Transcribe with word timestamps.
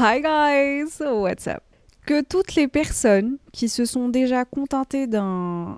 Hi 0.00 0.20
guys, 0.20 1.00
what's 1.00 1.48
up? 1.48 1.64
Que 2.06 2.22
toutes 2.22 2.54
les 2.54 2.68
personnes 2.68 3.38
qui 3.50 3.68
se 3.68 3.84
sont 3.84 4.08
déjà 4.08 4.44
contentées 4.44 5.08
d'un 5.08 5.76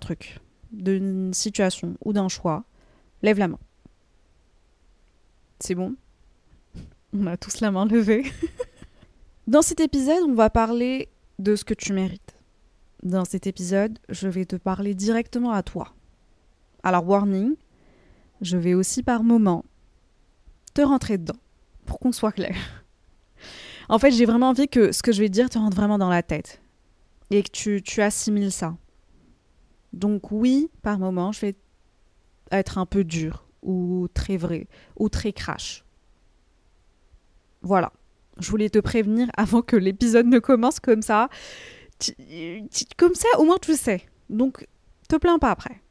truc, 0.00 0.40
d'une 0.72 1.34
situation 1.34 1.94
ou 2.02 2.14
d'un 2.14 2.28
choix, 2.28 2.64
lèvent 3.20 3.40
la 3.40 3.48
main. 3.48 3.58
C'est 5.60 5.74
bon? 5.74 5.96
On 7.12 7.26
a 7.26 7.36
tous 7.36 7.60
la 7.60 7.70
main 7.70 7.84
levée. 7.84 8.32
Dans 9.46 9.60
cet 9.60 9.80
épisode, 9.80 10.22
on 10.26 10.34
va 10.34 10.48
parler 10.48 11.10
de 11.38 11.54
ce 11.54 11.64
que 11.64 11.74
tu 11.74 11.92
mérites. 11.92 12.36
Dans 13.02 13.26
cet 13.26 13.46
épisode, 13.46 13.98
je 14.08 14.28
vais 14.28 14.46
te 14.46 14.56
parler 14.56 14.94
directement 14.94 15.52
à 15.52 15.62
toi. 15.62 15.92
Alors, 16.82 17.06
warning, 17.06 17.54
je 18.40 18.56
vais 18.56 18.72
aussi 18.72 19.02
par 19.02 19.22
moments 19.22 19.66
te 20.72 20.80
rentrer 20.80 21.18
dedans, 21.18 21.38
pour 21.84 21.98
qu'on 21.98 22.12
soit 22.12 22.32
clair. 22.32 22.56
En 23.88 23.98
fait, 23.98 24.10
j'ai 24.10 24.26
vraiment 24.26 24.50
envie 24.50 24.68
que 24.68 24.92
ce 24.92 25.02
que 25.02 25.12
je 25.12 25.20
vais 25.20 25.28
te 25.28 25.32
dire 25.32 25.48
te 25.48 25.58
rentre 25.58 25.76
vraiment 25.76 25.98
dans 25.98 26.10
la 26.10 26.22
tête 26.22 26.60
et 27.30 27.42
que 27.42 27.50
tu, 27.50 27.82
tu 27.82 28.02
assimiles 28.02 28.52
ça. 28.52 28.76
Donc 29.92 30.30
oui, 30.30 30.70
par 30.82 30.98
moments, 30.98 31.32
je 31.32 31.40
vais 31.40 31.56
être 32.50 32.78
un 32.78 32.86
peu 32.86 33.04
dur 33.04 33.46
ou 33.62 34.08
très 34.12 34.36
vrai 34.36 34.66
ou 34.96 35.08
très 35.08 35.32
crash. 35.32 35.84
Voilà. 37.62 37.92
Je 38.38 38.50
voulais 38.50 38.70
te 38.70 38.78
prévenir 38.78 39.28
avant 39.36 39.62
que 39.62 39.76
l'épisode 39.76 40.26
ne 40.26 40.38
commence 40.38 40.80
comme 40.80 41.02
ça. 41.02 41.28
Comme 42.96 43.14
ça, 43.14 43.28
au 43.38 43.44
moins 43.44 43.58
tu 43.60 43.72
le 43.72 43.76
sais. 43.76 44.02
Donc, 44.30 44.66
te 45.08 45.16
plains 45.16 45.38
pas 45.38 45.50
après. 45.50 45.82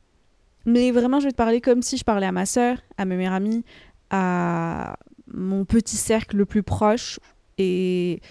Mais 0.66 0.92
vraiment, 0.92 1.20
je 1.20 1.26
vais 1.26 1.32
te 1.32 1.38
parler 1.38 1.61
comme 1.61 1.82
si 1.82 1.98
je 1.98 2.04
parlais 2.04 2.28
à 2.28 2.32
ma 2.32 2.45
sœur, 2.45 2.78
à 2.98 3.06
ma 3.06 3.16
meilleure 3.16 3.34
amie, 3.34 3.64
à 4.09 4.98
mon 5.28 5.66
petit 5.66 5.98
cercle 5.98 6.38
le 6.38 6.45
plus 6.45 6.64
proche 6.64 7.20
et 7.58 8.22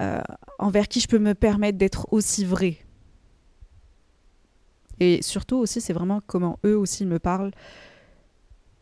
euh, 0.00 0.20
envers 0.58 0.88
qui 0.88 1.00
je 1.00 1.08
peux 1.08 1.18
me 1.18 1.34
permettre 1.34 1.78
d'être 1.78 2.12
aussi 2.12 2.44
vrai. 2.44 2.78
Et 4.98 5.22
surtout 5.22 5.56
aussi, 5.56 5.80
c'est 5.80 5.92
vraiment 5.92 6.20
comment 6.26 6.58
eux 6.64 6.76
aussi 6.76 7.06
me 7.06 7.18
parlent. 7.18 7.52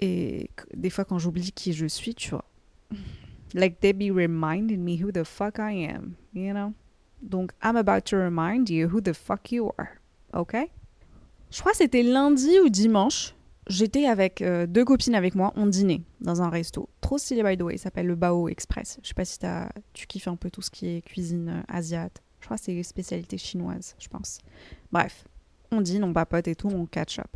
Et 0.00 0.50
des 0.74 0.90
fois, 0.90 1.04
quand 1.04 1.18
j'oublie 1.18 1.52
qui 1.52 1.72
je 1.72 1.86
suis, 1.86 2.14
tu 2.14 2.30
vois. 2.30 2.44
Like 3.54 3.80
they 3.80 3.92
be 3.92 4.14
reminding 4.14 4.78
me 4.78 5.02
who 5.02 5.10
the 5.10 5.24
fuck 5.24 5.58
I 5.58 5.86
am, 5.86 6.14
you 6.34 6.52
know? 6.52 6.72
Donc, 7.22 7.52
I'm 7.62 7.76
about 7.76 8.02
to 8.10 8.16
remind 8.16 8.68
you 8.68 8.88
who 8.88 9.00
the 9.00 9.12
fuck 9.12 9.50
you 9.50 9.72
are, 9.78 9.88
ok? 10.32 10.56
Je 11.50 11.60
crois 11.60 11.72
que 11.72 11.78
c'était 11.78 12.02
lundi 12.02 12.60
ou 12.64 12.68
dimanche. 12.68 13.34
J'étais 13.68 14.06
avec 14.06 14.40
euh, 14.40 14.66
deux 14.66 14.84
copines 14.84 15.14
avec 15.14 15.34
moi, 15.34 15.52
on 15.54 15.66
dînait 15.66 16.00
dans 16.22 16.40
un 16.40 16.48
resto. 16.48 16.88
Trop 17.02 17.18
stylé, 17.18 17.42
by 17.42 17.58
the 17.58 17.62
way, 17.62 17.74
il 17.74 17.78
s'appelle 17.78 18.06
le 18.06 18.14
Bao 18.14 18.48
Express. 18.48 18.98
Je 19.02 19.08
sais 19.08 19.14
pas 19.14 19.26
si 19.26 19.38
tu 19.92 20.06
kiffes 20.06 20.28
un 20.28 20.36
peu 20.36 20.50
tout 20.50 20.62
ce 20.62 20.70
qui 20.70 20.88
est 20.88 21.02
cuisine 21.02 21.48
euh, 21.50 21.62
asiate. 21.68 22.22
Je 22.40 22.46
crois 22.46 22.56
que 22.56 22.62
c'est 22.64 22.82
spécialité 22.82 23.36
chinoise, 23.36 23.94
je 23.98 24.08
pense. 24.08 24.38
Bref, 24.90 25.24
on 25.70 25.82
dîne, 25.82 26.02
on 26.04 26.14
papote 26.14 26.48
et 26.48 26.54
tout, 26.54 26.68
on 26.68 26.86
catch 26.86 27.18
up. 27.18 27.28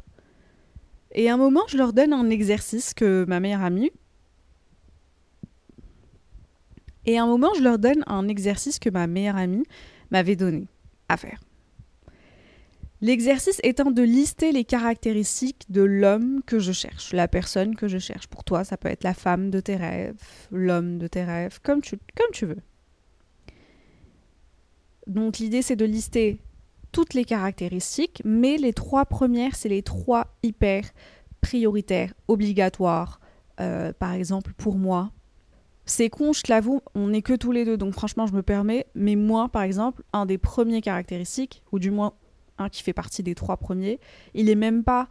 Et 1.14 1.28
un 1.28 1.36
moment, 1.36 1.62
je 1.68 1.76
leur 1.76 1.92
donne 1.92 2.14
un 2.14 2.30
exercice 2.30 2.94
que 2.94 3.26
ma 3.28 3.38
meilleure 3.38 3.62
amie. 3.62 3.90
Et 7.04 7.18
à 7.18 7.24
un 7.24 7.26
moment, 7.26 7.52
je 7.54 7.62
leur 7.62 7.78
donne 7.78 8.04
un 8.06 8.26
exercice 8.28 8.78
que 8.78 8.88
ma 8.88 9.06
meilleure 9.06 9.36
amie 9.36 9.64
m'avait 10.10 10.36
donné 10.36 10.66
à 11.08 11.18
faire. 11.18 11.40
L'exercice 13.02 13.58
étant 13.64 13.90
de 13.90 14.02
lister 14.02 14.52
les 14.52 14.62
caractéristiques 14.62 15.64
de 15.68 15.82
l'homme 15.82 16.40
que 16.46 16.60
je 16.60 16.70
cherche, 16.70 17.12
la 17.12 17.26
personne 17.26 17.74
que 17.74 17.88
je 17.88 17.98
cherche. 17.98 18.28
Pour 18.28 18.44
toi, 18.44 18.62
ça 18.62 18.76
peut 18.76 18.88
être 18.88 19.02
la 19.02 19.12
femme 19.12 19.50
de 19.50 19.58
tes 19.58 19.74
rêves, 19.74 20.14
l'homme 20.52 20.98
de 20.98 21.08
tes 21.08 21.24
rêves, 21.24 21.58
comme 21.64 21.80
tu, 21.80 21.98
veux. 22.46 22.62
Donc 25.08 25.38
l'idée, 25.38 25.62
c'est 25.62 25.74
de 25.74 25.84
lister 25.84 26.38
toutes 26.92 27.14
les 27.14 27.24
caractéristiques, 27.24 28.22
mais 28.24 28.56
les 28.56 28.72
trois 28.72 29.04
premières, 29.04 29.56
c'est 29.56 29.68
les 29.68 29.82
trois 29.82 30.36
hyper 30.44 30.84
prioritaires, 31.40 32.14
obligatoires. 32.28 33.18
Euh, 33.58 33.92
par 33.92 34.12
exemple, 34.12 34.52
pour 34.56 34.76
moi, 34.76 35.10
c'est 35.86 36.08
con, 36.08 36.32
je 36.32 36.42
te 36.42 36.52
l'avoue, 36.52 36.82
on 36.94 37.08
n'est 37.08 37.22
que 37.22 37.34
tous 37.34 37.50
les 37.50 37.64
deux, 37.64 37.76
donc 37.76 37.94
franchement, 37.94 38.28
je 38.28 38.32
me 38.32 38.44
permets. 38.44 38.86
Mais 38.94 39.16
moi, 39.16 39.48
par 39.48 39.62
exemple, 39.62 40.04
un 40.12 40.24
des 40.24 40.38
premiers 40.38 40.82
caractéristiques, 40.82 41.64
ou 41.72 41.80
du 41.80 41.90
moins 41.90 42.14
un 42.58 42.68
qui 42.68 42.82
fait 42.82 42.92
partie 42.92 43.22
des 43.22 43.34
trois 43.34 43.56
premiers, 43.56 44.00
il 44.34 44.48
est 44.48 44.54
même 44.54 44.84
pas 44.84 45.08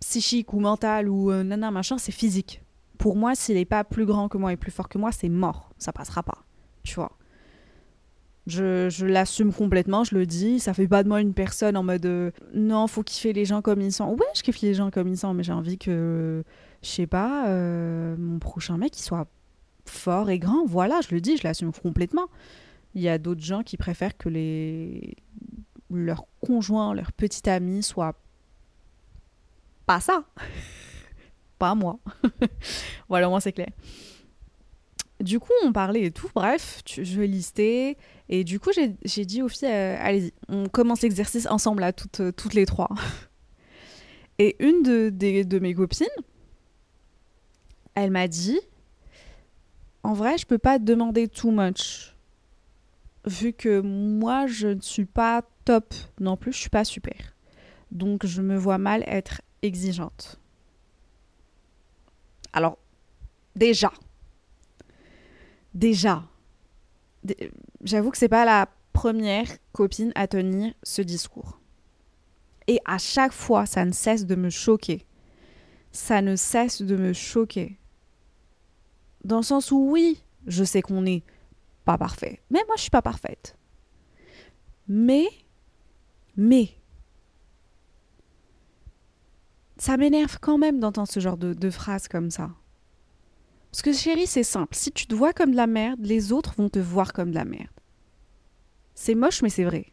psychique 0.00 0.52
ou 0.52 0.60
mental 0.60 1.08
ou 1.08 1.30
euh, 1.30 1.44
machin, 1.44 1.98
c'est 1.98 2.12
physique. 2.12 2.62
Pour 2.98 3.16
moi, 3.16 3.34
s'il 3.34 3.54
n'est 3.54 3.64
pas 3.64 3.84
plus 3.84 4.06
grand 4.06 4.28
que 4.28 4.38
moi 4.38 4.52
et 4.52 4.56
plus 4.56 4.70
fort 4.70 4.88
que 4.88 4.98
moi, 4.98 5.12
c'est 5.12 5.28
mort. 5.28 5.70
Ça 5.78 5.92
passera 5.92 6.22
pas. 6.22 6.44
Tu 6.82 6.94
vois. 6.94 7.12
Je, 8.46 8.88
je 8.90 9.06
l'assume 9.06 9.52
complètement, 9.52 10.02
je 10.04 10.14
le 10.14 10.26
dis. 10.26 10.58
Ça 10.58 10.74
fait 10.74 10.88
pas 10.88 11.02
de 11.02 11.08
moi 11.08 11.20
une 11.20 11.34
personne 11.34 11.76
en 11.76 11.82
mode 11.82 12.06
euh, 12.06 12.30
non, 12.54 12.86
faut 12.86 13.02
kiffer 13.02 13.32
les 13.32 13.44
gens 13.44 13.62
comme 13.62 13.80
ils 13.80 13.92
sont. 13.92 14.08
Ouais, 14.08 14.26
je 14.34 14.42
kiffe 14.42 14.60
les 14.60 14.74
gens 14.74 14.90
comme 14.90 15.08
ils 15.08 15.18
sont, 15.18 15.34
mais 15.34 15.42
j'ai 15.42 15.52
envie 15.52 15.78
que, 15.78 16.42
je 16.82 16.88
sais 16.88 17.06
pas, 17.06 17.48
euh, 17.48 18.16
mon 18.18 18.38
prochain 18.38 18.76
mec, 18.76 18.94
soit 18.96 19.26
fort 19.84 20.30
et 20.30 20.38
grand. 20.38 20.64
Voilà, 20.66 21.00
je 21.06 21.14
le 21.14 21.20
dis, 21.20 21.36
je 21.36 21.44
l'assume 21.44 21.72
complètement. 21.72 22.26
Il 22.94 23.02
y 23.02 23.08
a 23.08 23.18
d'autres 23.18 23.42
gens 23.42 23.62
qui 23.62 23.76
préfèrent 23.76 24.16
que 24.16 24.28
les 24.28 25.16
leurs 25.90 26.24
conjoints, 26.40 26.94
leurs 26.94 27.12
petits 27.12 27.48
amis 27.48 27.82
soient 27.82 28.14
pas 29.86 30.00
ça. 30.00 30.24
pas 31.58 31.74
moi. 31.74 31.98
voilà, 33.08 33.28
moins 33.28 33.40
c'est 33.40 33.52
clair. 33.52 33.68
Du 35.20 35.38
coup, 35.38 35.52
on 35.64 35.72
parlait 35.72 36.04
et 36.04 36.10
tout. 36.10 36.30
Bref, 36.34 36.80
tu- 36.84 37.04
je 37.04 37.20
lister. 37.20 37.98
Et 38.28 38.44
du 38.44 38.58
coup, 38.58 38.70
j'ai 38.72 39.24
dit 39.26 39.42
aux 39.42 39.48
filles, 39.48 39.68
euh, 39.68 39.96
allez-y, 40.00 40.32
on 40.48 40.66
commence 40.68 41.02
l'exercice 41.02 41.46
ensemble, 41.46 41.80
là, 41.82 41.92
toutes, 41.92 42.20
euh, 42.20 42.32
toutes 42.32 42.54
les 42.54 42.64
trois. 42.66 42.88
Et 44.38 44.56
une 44.64 44.82
de, 44.82 45.10
de 45.10 45.58
mes 45.58 45.74
copines, 45.74 46.06
elle 47.94 48.10
m'a 48.10 48.26
dit, 48.26 48.58
en 50.02 50.14
vrai, 50.14 50.38
je 50.38 50.46
peux 50.46 50.56
pas 50.56 50.78
demander 50.78 51.28
too 51.28 51.50
much. 51.50 52.16
Vu 53.26 53.52
que 53.52 53.80
moi, 53.80 54.46
je 54.46 54.68
ne 54.68 54.80
suis 54.80 55.04
pas 55.04 55.42
top 55.64 55.94
non 56.18 56.36
plus, 56.36 56.52
je 56.52 56.58
suis 56.58 56.70
pas 56.70 56.84
super. 56.84 57.34
Donc, 57.90 58.24
je 58.26 58.40
me 58.40 58.56
vois 58.56 58.78
mal 58.78 59.04
être 59.06 59.42
exigeante. 59.62 60.40
Alors, 62.52 62.78
déjà, 63.54 63.92
déjà, 65.74 66.24
dé- 67.24 67.50
j'avoue 67.84 68.10
que 68.10 68.18
c'est 68.18 68.28
pas 68.28 68.44
la 68.44 68.68
première 68.92 69.48
copine 69.72 70.12
à 70.14 70.26
tenir 70.26 70.74
ce 70.82 71.02
discours. 71.02 71.60
Et 72.66 72.80
à 72.84 72.98
chaque 72.98 73.32
fois, 73.32 73.66
ça 73.66 73.84
ne 73.84 73.92
cesse 73.92 74.26
de 74.26 74.34
me 74.34 74.50
choquer. 74.50 75.04
Ça 75.92 76.22
ne 76.22 76.36
cesse 76.36 76.82
de 76.82 76.96
me 76.96 77.12
choquer. 77.12 77.78
Dans 79.24 79.38
le 79.38 79.42
sens 79.42 79.70
où 79.70 79.90
oui, 79.90 80.22
je 80.46 80.64
sais 80.64 80.82
qu'on 80.82 81.02
n'est 81.02 81.22
parfait. 81.98 82.40
Mais 82.50 82.60
moi, 82.66 82.76
je 82.76 82.82
suis 82.82 82.90
pas 82.90 83.02
parfaite. 83.02 83.56
Mais, 84.88 85.28
mais, 86.36 86.70
ça 89.76 89.96
m'énerve 89.96 90.38
quand 90.40 90.58
même 90.58 90.80
d'entendre 90.80 91.08
ce 91.08 91.20
genre 91.20 91.36
de, 91.36 91.54
de 91.54 91.70
phrases 91.70 92.08
comme 92.08 92.30
ça. 92.30 92.50
Parce 93.70 93.82
que 93.82 93.92
chérie, 93.92 94.26
c'est 94.26 94.42
simple. 94.42 94.74
Si 94.74 94.90
tu 94.90 95.06
te 95.06 95.14
vois 95.14 95.32
comme 95.32 95.52
de 95.52 95.56
la 95.56 95.66
merde, 95.66 96.00
les 96.02 96.32
autres 96.32 96.54
vont 96.56 96.68
te 96.68 96.78
voir 96.78 97.12
comme 97.12 97.30
de 97.30 97.36
la 97.36 97.44
merde. 97.44 97.68
C'est 98.94 99.14
moche, 99.14 99.42
mais 99.42 99.48
c'est 99.48 99.64
vrai. 99.64 99.86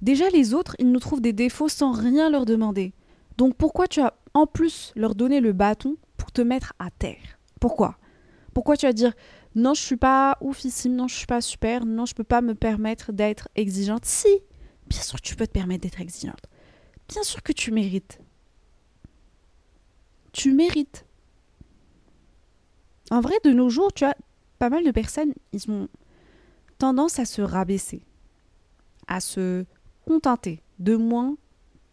Déjà, 0.00 0.30
les 0.30 0.54
autres, 0.54 0.76
ils 0.78 0.90
nous 0.90 1.00
trouvent 1.00 1.20
des 1.20 1.32
défauts 1.32 1.68
sans 1.68 1.92
rien 1.92 2.30
leur 2.30 2.46
demander. 2.46 2.92
Donc 3.36 3.56
pourquoi 3.56 3.88
tu 3.88 4.00
as 4.00 4.14
en 4.34 4.46
plus 4.46 4.92
leur 4.96 5.14
donné 5.14 5.40
le 5.40 5.52
bâton 5.52 5.96
pour 6.16 6.32
te 6.32 6.40
mettre 6.40 6.72
à 6.78 6.90
terre? 6.90 7.38
Pourquoi? 7.60 7.98
Pourquoi 8.58 8.76
tu 8.76 8.86
vas 8.86 8.92
dire 8.92 9.12
non, 9.54 9.72
je 9.72 9.80
suis 9.80 9.96
pas 9.96 10.36
oufissime, 10.40 10.96
non, 10.96 11.06
je 11.06 11.14
suis 11.14 11.28
pas 11.28 11.40
super, 11.40 11.86
non, 11.86 12.06
je 12.06 12.14
peux 12.16 12.24
pas 12.24 12.40
me 12.40 12.56
permettre 12.56 13.12
d'être 13.12 13.48
exigeante 13.54 14.04
Si, 14.04 14.26
Bien 14.88 15.00
sûr 15.00 15.20
que 15.20 15.24
tu 15.24 15.36
peux 15.36 15.46
te 15.46 15.52
permettre 15.52 15.82
d'être 15.82 16.00
exigeante. 16.00 16.42
Bien 17.08 17.22
sûr 17.22 17.40
que 17.44 17.52
tu 17.52 17.70
mérites. 17.70 18.20
Tu 20.32 20.52
mérites. 20.52 21.06
En 23.12 23.20
vrai, 23.20 23.36
de 23.44 23.52
nos 23.52 23.70
jours, 23.70 23.92
tu 23.92 24.04
as 24.04 24.16
pas 24.58 24.70
mal 24.70 24.82
de 24.82 24.90
personnes, 24.90 25.34
ils 25.52 25.70
ont 25.70 25.88
tendance 26.78 27.20
à 27.20 27.26
se 27.26 27.42
rabaisser, 27.42 28.02
à 29.06 29.20
se 29.20 29.66
contenter 30.04 30.64
de 30.80 30.96
moins 30.96 31.36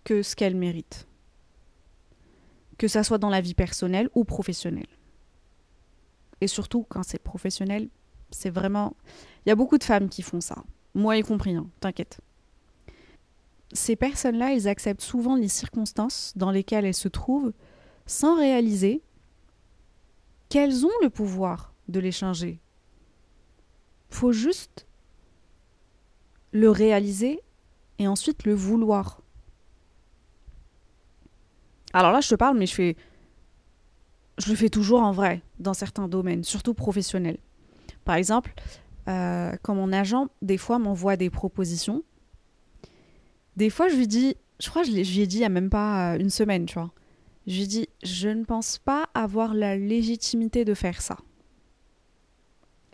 que 0.03 0.23
ce 0.23 0.35
qu'elles 0.35 0.56
méritent. 0.56 1.07
Que 2.79 2.88
ça 2.88 3.03
soit 3.03 3.19
dans 3.19 3.29
la 3.29 3.41
vie 3.41 3.53
personnelle 3.53 4.09
ou 4.15 4.23
professionnelle. 4.23 4.88
Et 6.41 6.47
surtout, 6.47 6.85
quand 6.87 7.03
c'est 7.03 7.19
professionnel, 7.19 7.89
c'est 8.31 8.49
vraiment. 8.49 8.95
Il 9.45 9.49
y 9.49 9.51
a 9.51 9.55
beaucoup 9.55 9.77
de 9.77 9.83
femmes 9.83 10.09
qui 10.09 10.21
font 10.21 10.41
ça. 10.41 10.63
Moi 10.93 11.17
y 11.17 11.21
compris, 11.21 11.55
hein, 11.55 11.67
t'inquiète. 11.79 12.21
Ces 13.73 13.95
personnes-là, 13.95 14.53
elles 14.53 14.67
acceptent 14.67 15.01
souvent 15.01 15.35
les 15.35 15.47
circonstances 15.47 16.33
dans 16.35 16.51
lesquelles 16.51 16.85
elles 16.85 16.93
se 16.93 17.07
trouvent 17.07 17.53
sans 18.05 18.37
réaliser 18.37 19.01
qu'elles 20.49 20.85
ont 20.85 20.97
le 21.01 21.09
pouvoir 21.09 21.73
de 21.87 21.99
les 21.99 22.11
changer. 22.11 22.59
Faut 24.09 24.31
juste 24.31 24.87
le 26.51 26.69
réaliser 26.69 27.41
et 27.99 28.07
ensuite 28.07 28.45
le 28.45 28.53
vouloir. 28.53 29.21
Alors 31.93 32.11
là, 32.11 32.21
je 32.21 32.29
te 32.29 32.35
parle, 32.35 32.57
mais 32.57 32.65
je 32.65 32.73
fais. 32.73 32.95
Je 34.37 34.49
le 34.49 34.55
fais 34.55 34.69
toujours 34.69 35.01
en 35.01 35.11
vrai, 35.11 35.41
dans 35.59 35.73
certains 35.73 36.07
domaines, 36.07 36.43
surtout 36.43 36.73
professionnels. 36.73 37.37
Par 38.03 38.15
exemple, 38.15 38.53
euh, 39.07 39.53
quand 39.61 39.75
mon 39.75 39.93
agent, 39.93 40.27
des 40.41 40.57
fois, 40.57 40.79
m'envoie 40.79 41.15
des 41.15 41.29
propositions, 41.29 42.03
des 43.55 43.69
fois, 43.69 43.87
je 43.87 43.95
lui 43.95 44.07
dis. 44.07 44.35
Je 44.59 44.69
crois 44.69 44.83
que 44.83 44.87
je 44.87 44.93
lui 44.93 45.19
ai 45.19 45.27
dit 45.27 45.37
il 45.37 45.39
n'y 45.39 45.45
a 45.45 45.49
même 45.49 45.69
pas 45.69 46.13
euh, 46.13 46.19
une 46.19 46.29
semaine, 46.29 46.65
tu 46.65 46.75
vois. 46.75 46.91
Je 47.45 47.57
lui 47.57 47.67
dis 47.67 47.87
Je 48.03 48.29
ne 48.29 48.43
pense 48.43 48.77
pas 48.77 49.09
avoir 49.13 49.53
la 49.53 49.77
légitimité 49.77 50.65
de 50.65 50.73
faire 50.73 51.01
ça. 51.01 51.17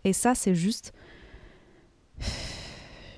Et 0.03 0.13
ça, 0.13 0.33
c'est 0.33 0.55
juste 0.55 0.93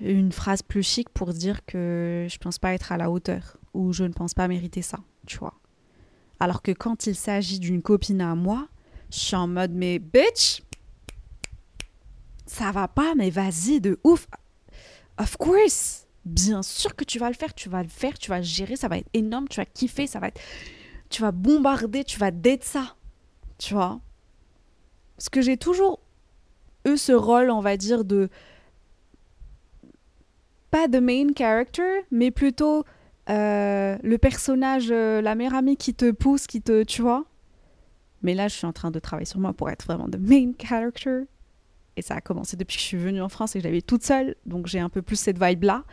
une 0.02 0.32
phrase 0.32 0.62
plus 0.62 0.84
chic 0.84 1.10
pour 1.10 1.34
dire 1.34 1.66
que 1.66 2.28
je 2.30 2.38
pense 2.38 2.60
pas 2.60 2.74
être 2.74 2.92
à 2.92 2.98
la 2.98 3.10
hauteur 3.10 3.58
ou 3.74 3.94
je 3.94 4.04
ne 4.04 4.12
pense 4.12 4.34
pas 4.34 4.48
mériter 4.48 4.82
ça, 4.82 5.00
tu 5.26 5.38
vois. 5.38 5.54
Alors 6.40 6.62
que 6.62 6.72
quand 6.72 7.08
il 7.08 7.16
s'agit 7.16 7.60
d'une 7.60 7.82
copine 7.82 8.22
à 8.22 8.36
moi, 8.36 8.68
je 9.12 9.20
suis 9.20 9.36
en 9.36 9.48
mode 9.48 9.72
mais 9.72 10.00
bitch, 10.00 10.62
ça 12.46 12.72
va 12.72 12.88
pas, 12.88 13.16
mais 13.16 13.30
vas-y 13.30 13.80
de 13.80 14.00
ouf. 14.04 14.28
Of 15.18 15.38
course, 15.38 16.08
bien 16.26 16.64
sûr 16.64 16.96
que 16.96 17.04
tu 17.04 17.20
vas 17.20 17.30
le 17.30 17.36
faire, 17.36 17.54
tu 17.54 17.70
vas 17.70 17.84
le 17.84 17.90
faire, 17.90 18.18
tu 18.18 18.30
vas 18.30 18.42
gérer, 18.42 18.76
ça 18.76 18.88
va 18.88 18.98
être 18.98 19.10
énorme, 19.14 19.48
tu 19.48 19.58
vas 19.58 19.66
kiffer, 19.66 20.08
ça 20.08 20.20
va 20.20 20.28
être, 20.30 20.42
tu 21.10 21.22
vas 21.22 21.32
bombarder, 21.32 22.04
tu 22.04 22.20
vas 22.20 22.32
date 22.32 22.64
ça, 22.64 22.96
tu 23.58 23.74
vois? 23.74 24.00
Parce 25.18 25.30
que 25.30 25.42
j'ai 25.42 25.58
toujours 25.58 26.00
eu 26.86 26.98
ce 26.98 27.12
rôle, 27.12 27.50
on 27.50 27.62
va 27.62 27.78
dire, 27.78 28.04
de 28.04 28.30
pas 30.72 30.88
de 30.88 31.00
main 31.00 31.28
character, 31.38 32.02
mais 32.12 32.32
plutôt 32.32 32.84
euh, 33.30 33.98
le 34.04 34.18
personnage, 34.18 34.88
euh, 34.92 35.22
la 35.22 35.36
meilleure 35.36 35.56
amie 35.56 35.78
qui 35.78 35.94
te 35.94 36.12
pousse, 36.12 36.48
qui 36.48 36.62
te, 36.62 36.84
tu 36.84 37.02
vois. 37.02 37.26
Mais 38.22 38.34
là, 38.34 38.48
je 38.48 38.56
suis 38.56 38.66
en 38.66 38.74
train 38.74 38.92
de 38.92 39.00
travailler 39.00 39.26
sur 39.26 39.40
moi 39.40 39.54
pour 39.54 39.70
être 39.70 39.86
vraiment 39.86 40.08
de 40.08 40.18
main 40.18 40.52
character. 40.58 41.24
Et 41.96 42.02
ça 42.02 42.16
a 42.16 42.22
commencé 42.22 42.58
depuis 42.58 42.78
que 42.78 42.82
je 42.82 42.88
suis 42.88 42.98
venue 42.98 43.22
en 43.22 43.30
France 43.30 43.56
et 43.56 43.60
que 43.60 43.64
j'avais 43.64 43.82
toute 43.82 44.04
seule, 44.04 44.36
donc 44.46 44.68
j'ai 44.68 44.80
un 44.80 44.90
peu 44.90 45.02
plus 45.02 45.16
cette 45.16 45.42
vibe-là. 45.42 45.84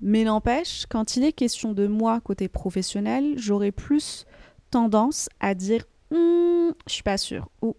Mais 0.00 0.24
n'empêche, 0.24 0.86
quand 0.88 1.16
il 1.16 1.24
est 1.24 1.32
question 1.32 1.74
de 1.74 1.86
moi 1.86 2.20
côté 2.20 2.48
professionnel, 2.48 3.34
j'aurais 3.36 3.72
plus 3.72 4.24
tendance 4.70 5.28
à 5.38 5.54
dire 5.54 5.84
hm, 6.10 6.72
je 6.86 6.92
suis 6.92 7.02
pas 7.02 7.18
sûre 7.18 7.50
ou 7.60 7.76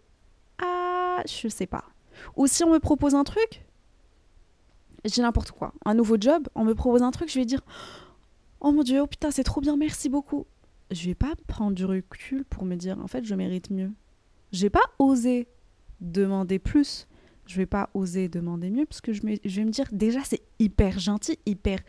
ah, 0.62 1.22
je 1.28 1.48
sais 1.48 1.66
pas. 1.66 1.84
Ou 2.36 2.48
si 2.48 2.64
on 2.64 2.72
me 2.72 2.80
propose 2.80 3.16
un 3.16 3.24
truc, 3.24 3.66
j'ai 5.04 5.22
n'importe 5.22 5.52
quoi, 5.52 5.74
un 5.86 5.96
nouveau 5.96 6.16
job, 6.20 6.48
on 6.56 6.64
me 6.64 6.76
propose 6.76 7.02
un 7.02 7.12
truc, 7.12 7.30
je 7.30 7.40
vais 7.40 7.46
dire 7.46 7.62
Oh 8.64 8.72
mon 8.72 8.84
dieu, 8.84 9.02
oh 9.02 9.08
putain, 9.08 9.30
c'est 9.30 9.44
trop 9.44 9.62
bien, 9.62 9.76
merci 9.76 10.10
beaucoup. 10.10 10.48
Je 10.90 11.06
vais 11.06 11.16
pas 11.16 11.34
prendre 11.48 11.76
du 11.76 11.86
recul 11.86 12.46
pour 12.46 12.66
me 12.66 12.76
dire 12.76 12.98
en 13.00 13.08
fait, 13.08 13.26
je 13.26 13.36
mérite 13.36 13.70
mieux. 13.70 13.92
J'ai 14.52 14.70
pas 14.70 14.84
osé 15.00 15.48
demander 16.00 16.60
plus. 16.60 17.08
Je 17.46 17.58
vais 17.58 17.66
pas 17.66 17.90
oser 17.94 18.30
demander 18.30 18.70
mieux 18.70 18.86
parce 18.86 19.02
que 19.02 19.12
je, 19.12 19.22
je 19.44 19.56
vais 19.58 19.66
me 19.66 19.72
dire 19.72 19.90
déjà 19.92 20.24
c'est 20.24 20.42
hyper 20.60 20.98
gentil, 20.98 21.38
hyper 21.46 21.80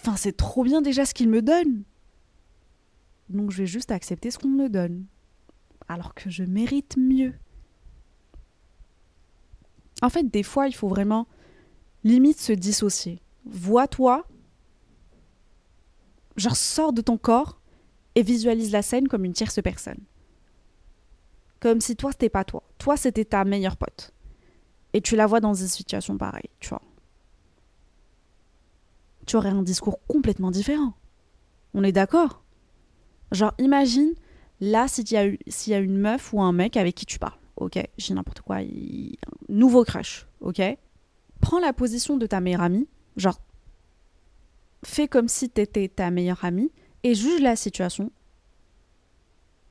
Enfin, 0.00 0.16
c'est 0.16 0.36
trop 0.36 0.64
bien 0.64 0.80
déjà 0.80 1.04
ce 1.04 1.14
qu'il 1.14 1.28
me 1.28 1.42
donne. 1.42 1.84
Donc 3.28 3.50
je 3.50 3.58
vais 3.58 3.66
juste 3.66 3.90
accepter 3.90 4.30
ce 4.30 4.38
qu'on 4.38 4.48
me 4.48 4.68
donne. 4.68 5.06
Alors 5.88 6.14
que 6.14 6.30
je 6.30 6.44
mérite 6.44 6.96
mieux. 6.96 7.34
En 10.02 10.10
fait, 10.10 10.24
des 10.24 10.42
fois, 10.42 10.68
il 10.68 10.74
faut 10.74 10.88
vraiment 10.88 11.26
limite 12.04 12.38
se 12.38 12.52
dissocier. 12.52 13.20
Vois-toi, 13.44 14.26
genre 16.38 16.56
sors 16.56 16.92
de 16.92 17.00
ton 17.00 17.18
corps 17.18 17.60
et 18.14 18.22
visualise 18.22 18.72
la 18.72 18.82
scène 18.82 19.08
comme 19.08 19.24
une 19.24 19.32
tierce 19.32 19.60
personne. 19.62 20.00
Comme 21.60 21.80
si 21.80 21.96
toi, 21.96 22.12
c'était 22.12 22.28
pas 22.28 22.44
toi. 22.44 22.62
Toi, 22.78 22.96
c'était 22.96 23.24
ta 23.24 23.44
meilleure 23.44 23.76
pote. 23.76 24.12
Et 24.92 25.00
tu 25.00 25.16
la 25.16 25.26
vois 25.26 25.40
dans 25.40 25.54
une 25.54 25.66
situation 25.66 26.16
pareille, 26.16 26.50
tu 26.60 26.68
vois. 26.68 26.82
Tu 29.26 29.36
aurais 29.36 29.50
un 29.50 29.62
discours 29.62 29.98
complètement 30.06 30.50
différent. 30.50 30.94
On 31.74 31.84
est 31.84 31.92
d'accord? 31.92 32.42
Genre, 33.32 33.52
imagine, 33.58 34.14
là, 34.60 34.88
s'il 34.88 35.10
y, 35.12 35.74
a 35.74 35.78
une 35.78 35.98
meuf 35.98 36.32
ou 36.32 36.40
un 36.40 36.52
mec 36.52 36.76
avec 36.76 36.94
qui 36.94 37.04
tu 37.04 37.18
parles, 37.18 37.38
ok? 37.56 37.78
J'ai 37.98 38.14
n'importe 38.14 38.40
quoi, 38.40 38.58
nouveau 39.48 39.84
crush, 39.84 40.26
ok? 40.40 40.62
Prends 41.40 41.58
la 41.58 41.72
position 41.72 42.16
de 42.16 42.26
ta 42.26 42.40
meilleure 42.40 42.62
amie, 42.62 42.88
genre 43.16 43.38
fais 44.84 45.08
comme 45.08 45.28
si 45.28 45.50
tu 45.50 45.60
étais 45.60 45.88
ta 45.88 46.10
meilleure 46.10 46.44
amie 46.44 46.70
et 47.02 47.14
juge 47.14 47.40
la 47.40 47.56
situation 47.56 48.10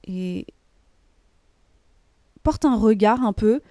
et 0.05 0.45
porte 2.43 2.65
un 2.65 2.77
regard 2.77 3.23
un 3.23 3.33
peu 3.33 3.61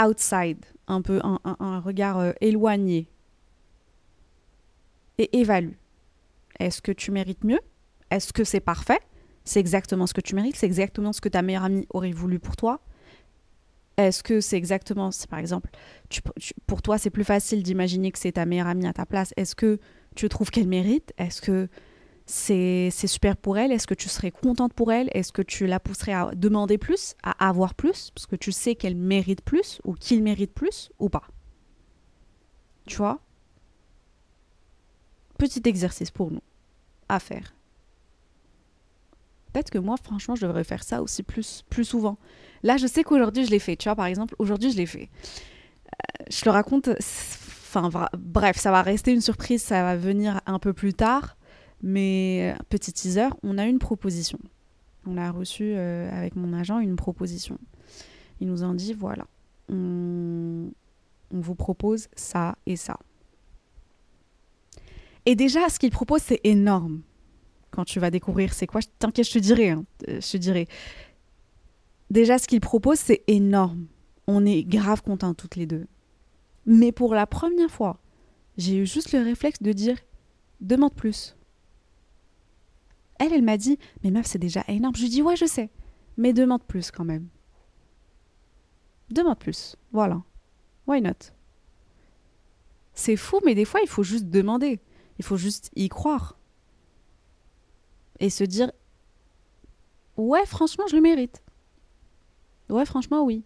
outside, 0.00 0.64
un 0.86 1.02
peu 1.02 1.20
un, 1.22 1.80
regard 1.80 2.18
euh, 2.18 2.32
éloigné 2.40 3.08
et 5.18 5.38
évalue. 5.38 5.74
Est-ce 6.58 6.80
que 6.80 6.92
tu 6.92 7.10
mérites 7.10 7.44
mieux? 7.44 7.60
Est-ce 8.10 8.32
que 8.32 8.44
c'est 8.44 8.60
parfait? 8.60 9.00
C'est 9.44 9.60
exactement 9.60 10.06
ce 10.06 10.14
que 10.14 10.20
tu 10.20 10.34
mérites 10.34 10.56
C'est 10.56 10.66
exactement 10.66 11.12
ce 11.12 11.20
que 11.20 11.28
ta 11.28 11.42
meilleure 11.42 11.64
amie 11.64 11.86
aurait 11.90 12.12
voulu 12.12 12.38
pour 12.38 12.56
toi? 12.56 12.80
Est-ce 13.96 14.22
que 14.22 14.40
c'est 14.40 14.56
exactement, 14.56 15.10
par 15.30 15.38
exemple, 15.38 15.70
pour 16.66 16.82
toi 16.82 16.98
c'est 16.98 17.10
plus 17.10 17.24
facile 17.24 17.62
d'imaginer 17.62 18.10
que 18.10 18.18
c'est 18.18 18.32
ta 18.32 18.44
meilleure 18.44 18.66
amie 18.66 18.86
à 18.86 18.92
ta 18.92 19.06
place? 19.06 19.32
Est-ce 19.36 19.54
que 19.54 19.78
tu 20.14 20.28
trouves 20.28 20.50
qu'elle 20.50 20.68
mérite? 20.68 21.12
Est-ce 21.18 21.40
que 21.40 21.68
c'est 22.26 22.90
super 22.90 23.36
pour 23.36 23.58
elle? 23.58 23.72
Est-ce 23.72 23.86
que 23.86 23.94
tu 23.94 24.08
serais 24.08 24.30
contente 24.30 24.72
pour 24.72 24.92
elle? 24.92 25.10
Est-ce 25.12 25.32
que 25.32 25.42
tu 25.42 25.66
la 25.66 25.80
pousserais 25.80 26.12
à 26.12 26.30
demander 26.34 26.78
plus, 26.78 27.14
à 27.22 27.48
avoir 27.48 27.74
plus, 27.74 28.10
parce 28.14 28.26
que 28.26 28.36
tu 28.36 28.52
sais 28.52 28.74
qu'elle 28.74 28.96
mérite 28.96 29.42
plus 29.42 29.80
ou 29.84 29.94
qu'il 29.94 30.22
mérite 30.22 30.52
plus 30.52 30.90
ou 30.98 31.08
pas 31.08 31.24
Tu 32.86 32.96
vois? 32.96 33.20
Petit 35.38 35.62
exercice 35.66 36.10
pour 36.10 36.30
nous 36.30 36.42
à 37.08 37.18
faire. 37.18 37.54
Peut-être 39.52 39.70
que 39.70 39.78
moi, 39.78 39.96
franchement, 40.02 40.34
je 40.34 40.46
devrais 40.46 40.64
faire 40.64 40.82
ça 40.82 41.00
aussi 41.02 41.22
plus, 41.22 41.64
plus 41.70 41.84
souvent. 41.84 42.16
Là, 42.62 42.76
je 42.76 42.86
sais 42.86 43.04
qu'aujourd'hui, 43.04 43.44
je 43.44 43.50
l'ai 43.50 43.60
fait. 43.60 43.76
Tu 43.76 43.88
vois, 43.88 43.94
par 43.94 44.06
exemple, 44.06 44.34
aujourd'hui, 44.38 44.72
je 44.72 44.76
l'ai 44.76 44.86
fait. 44.86 45.08
Euh, 45.86 46.24
je 46.30 46.44
le 46.44 46.50
raconte. 46.50 46.88
Bref, 48.18 48.56
ça 48.58 48.70
va 48.70 48.82
rester 48.82 49.12
une 49.12 49.20
surprise. 49.20 49.62
Ça 49.62 49.82
va 49.82 49.96
venir 49.96 50.40
un 50.46 50.58
peu 50.58 50.72
plus 50.72 50.94
tard. 50.94 51.36
Mais 51.82 52.54
euh, 52.54 52.62
petit 52.70 52.92
teaser, 52.92 53.28
on 53.42 53.58
a 53.58 53.66
une 53.66 53.78
proposition. 53.78 54.38
On 55.06 55.18
a 55.18 55.30
reçu 55.30 55.74
euh, 55.76 56.10
avec 56.10 56.34
mon 56.34 56.52
agent 56.54 56.78
une 56.78 56.96
proposition. 56.96 57.58
Ils 58.40 58.48
nous 58.48 58.64
ont 58.64 58.74
dit 58.74 58.94
voilà, 58.94 59.26
on, 59.68 60.70
vous 61.30 61.54
propose 61.54 62.08
ça 62.16 62.56
et 62.64 62.76
ça. 62.76 62.98
Et 65.26 65.36
déjà, 65.36 65.68
ce 65.68 65.78
qu'ils 65.78 65.90
proposent, 65.90 66.22
c'est 66.22 66.40
énorme 66.44 67.02
quand 67.70 67.84
tu 67.84 67.98
vas 67.98 68.10
découvrir 68.10 68.54
c'est 68.54 68.66
quoi. 68.66 68.80
T'inquiète, 68.98 69.26
je 69.26 69.32
te 69.32 69.38
dirai. 69.38 69.70
Hein, 69.70 69.84
je 70.06 70.32
te 70.32 70.36
dirai. 70.36 70.68
Déjà, 72.10 72.38
ce 72.38 72.46
qu'il 72.46 72.60
propose, 72.60 72.98
c'est 72.98 73.22
énorme. 73.26 73.86
On 74.26 74.46
est 74.46 74.62
grave 74.62 75.02
contents 75.02 75.34
toutes 75.34 75.56
les 75.56 75.66
deux. 75.66 75.86
Mais 76.66 76.92
pour 76.92 77.14
la 77.14 77.26
première 77.26 77.70
fois, 77.70 78.00
j'ai 78.56 78.76
eu 78.76 78.86
juste 78.86 79.12
le 79.12 79.22
réflexe 79.22 79.62
de 79.62 79.72
dire 79.72 79.98
demande 80.60 80.94
plus. 80.94 81.36
Elle, 83.18 83.32
elle 83.32 83.42
m'a 83.42 83.56
dit 83.56 83.78
mais 84.02 84.10
meuf, 84.10 84.26
c'est 84.26 84.38
déjà 84.38 84.64
énorme. 84.68 84.94
Je 84.96 85.02
lui 85.02 85.08
dis 85.08 85.22
ouais, 85.22 85.36
je 85.36 85.46
sais, 85.46 85.70
mais 86.16 86.32
demande 86.32 86.62
plus 86.62 86.90
quand 86.90 87.04
même. 87.04 87.28
Demande 89.10 89.38
plus. 89.38 89.76
Voilà. 89.92 90.22
Why 90.86 91.00
not? 91.00 91.32
C'est 92.94 93.16
fou, 93.16 93.40
mais 93.44 93.54
des 93.54 93.64
fois, 93.64 93.80
il 93.82 93.88
faut 93.88 94.02
juste 94.02 94.26
demander. 94.26 94.80
Il 95.18 95.24
faut 95.24 95.36
juste 95.36 95.70
y 95.76 95.88
croire. 95.88 96.38
Et 98.20 98.30
se 98.30 98.44
dire 98.44 98.70
Ouais, 100.16 100.46
franchement, 100.46 100.84
je 100.88 100.96
le 100.96 101.02
mérite. 101.02 101.42
Ouais, 102.68 102.86
franchement, 102.86 103.22
oui. 103.24 103.44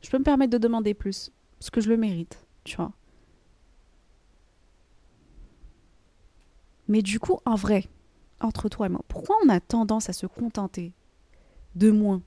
Je 0.00 0.10
peux 0.10 0.18
me 0.18 0.24
permettre 0.24 0.52
de 0.52 0.58
demander 0.58 0.94
plus. 0.94 1.30
Parce 1.58 1.70
que 1.70 1.80
je 1.80 1.88
le 1.88 1.96
mérite, 1.96 2.45
tu. 2.66 2.92
Mais 6.88 7.02
du 7.02 7.18
coup, 7.18 7.38
en 7.44 7.54
vrai, 7.54 7.86
entre 8.40 8.68
toi 8.68 8.86
et 8.86 8.88
moi, 8.88 9.00
pourquoi 9.08 9.36
on 9.44 9.48
a 9.48 9.60
tendance 9.60 10.08
à 10.08 10.12
se 10.12 10.26
contenter 10.26 10.92
de 11.74 11.90
moins? 11.90 12.22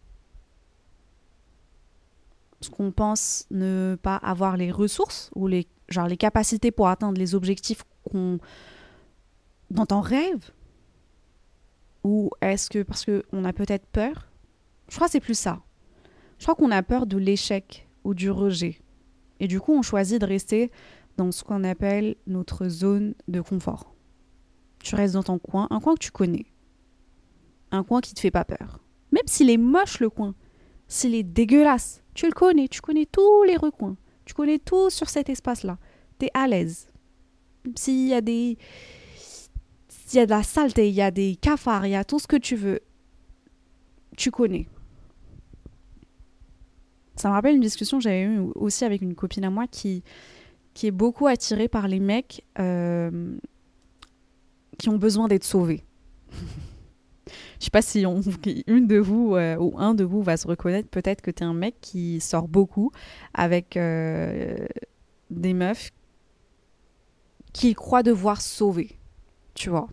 Parce 2.60 2.70
qu'on 2.70 2.92
pense 2.92 3.46
ne 3.52 3.98
pas 4.02 4.18
avoir 4.18 4.58
les 4.58 4.72
ressources 4.72 5.30
ou 5.34 5.48
les 5.48 5.66
capacités 6.18 6.72
pour 6.72 6.90
atteindre 6.90 7.18
les 7.18 7.36
objectifs 7.36 7.84
qu'on, 8.04 8.40
dont 9.72 9.88
on 9.92 10.02
rêve? 10.02 10.52
Ou 12.04 12.32
est-ce 12.42 12.70
que 12.70 12.84
parce 12.84 13.06
qu'on 13.06 13.46
a 13.46 13.54
peut-être 13.54 13.86
peur? 13.86 14.28
Je 14.90 14.96
crois 14.96 15.08
que 15.08 15.12
c'est 15.12 15.20
plus 15.20 15.38
ça. 15.38 15.62
Je 16.38 16.44
crois 16.46 16.56
qu'on 16.56 16.72
a 16.72 16.84
peur 16.84 17.06
de 17.06 17.18
l'échec 17.18 17.88
ou 18.04 18.14
du 18.14 18.30
rejet. 18.30 18.82
Et 19.40 19.48
du 19.48 19.60
coup, 19.60 19.74
on 19.74 19.82
choisit 19.82 20.20
de 20.20 20.26
rester 20.26 20.72
dans 21.18 21.32
ce 21.32 21.44
qu'on 21.44 21.64
appelle 21.64 22.16
notre 22.28 22.68
zone 22.68 23.14
de 23.28 23.42
confort. 23.42 23.94
Tu 24.80 24.96
restes 24.96 25.14
dans 25.14 25.24
ton 25.24 25.40
coin, 25.40 25.68
un 25.70 25.80
coin 25.80 25.96
que 25.96 26.00
tu 26.00 26.12
connais. 26.12 26.46
Un 27.72 27.84
coin 27.84 28.02
qui 28.02 28.14
te 28.14 28.20
fait 28.20 28.32
pas 28.32 28.46
peur. 28.46 28.80
Même 29.12 29.28
s'il 29.28 29.50
est 29.50 29.58
moche 29.58 30.00
le 30.00 30.10
coin, 30.10 30.36
s'il 30.88 31.16
est 31.16 31.24
dégueulasse, 31.24 32.02
tu 32.14 32.26
le 32.26 32.32
connais, 32.32 32.68
tu 32.68 32.82
connais 32.82 33.06
tous 33.06 33.44
les 33.44 33.58
recoins, 33.58 33.98
tu 34.26 34.34
connais 34.34 34.60
tout 34.60 34.90
sur 34.90 35.10
cet 35.10 35.30
espace-là. 35.30 35.78
Tu 36.20 36.26
es 36.26 36.32
à 36.34 36.48
l'aise. 36.48 36.88
S'il 37.76 38.08
y 38.08 38.14
a 38.14 38.22
des 38.22 38.58
s'il 39.88 40.18
y 40.18 40.22
a 40.22 40.26
de 40.26 40.32
la 40.32 40.42
saleté, 40.42 40.90
il 40.90 40.96
y 40.96 41.02
a 41.02 41.12
des 41.12 41.36
cafards, 41.36 41.86
il 41.86 41.92
y 41.92 41.96
a 41.96 42.04
tout 42.04 42.18
ce 42.18 42.26
que 42.26 42.36
tu 42.36 42.56
veux, 42.56 42.80
tu 44.18 44.32
connais. 44.32 44.68
Ça 47.20 47.28
me 47.28 47.34
rappelle 47.34 47.56
une 47.56 47.62
discussion 47.62 47.98
que 47.98 48.04
j'avais 48.04 48.22
eue 48.22 48.40
aussi 48.56 48.86
avec 48.86 49.02
une 49.02 49.14
copine 49.14 49.44
à 49.44 49.50
moi 49.50 49.68
qui, 49.68 50.04
qui 50.74 50.88
est 50.88 50.92
beaucoup 50.92 51.28
attirée 51.28 51.68
par 51.68 51.90
les 51.90 52.00
mecs 52.00 52.46
euh, 52.60 53.36
qui 54.78 54.88
ont 54.88 54.98
besoin 54.98 55.28
d'être 55.28 55.44
sauvés. 55.44 55.84
Je 57.60 57.66
sais 57.66 57.72
pas 57.72 57.82
si 57.82 58.06
une 58.06 58.88
de 58.88 58.98
vous 58.98 59.36
euh, 59.36 59.58
ou 59.58 59.78
un 59.78 59.96
de 59.96 60.06
vous 60.06 60.24
va 60.24 60.38
se 60.38 60.48
reconnaître. 60.48 60.88
Peut-être 60.88 61.20
que 61.20 61.30
tu 61.30 61.44
es 61.44 61.46
un 61.46 61.54
mec 61.54 61.76
qui 61.82 62.22
sort 62.22 62.48
beaucoup 62.48 62.94
avec 63.34 63.76
euh, 63.76 64.56
des 65.30 65.54
meufs 65.54 65.92
qui 67.52 67.74
croient 67.74 68.02
devoir 68.02 68.40
sauver. 68.40 68.98
Tu 69.56 69.70
vois. 69.70 69.90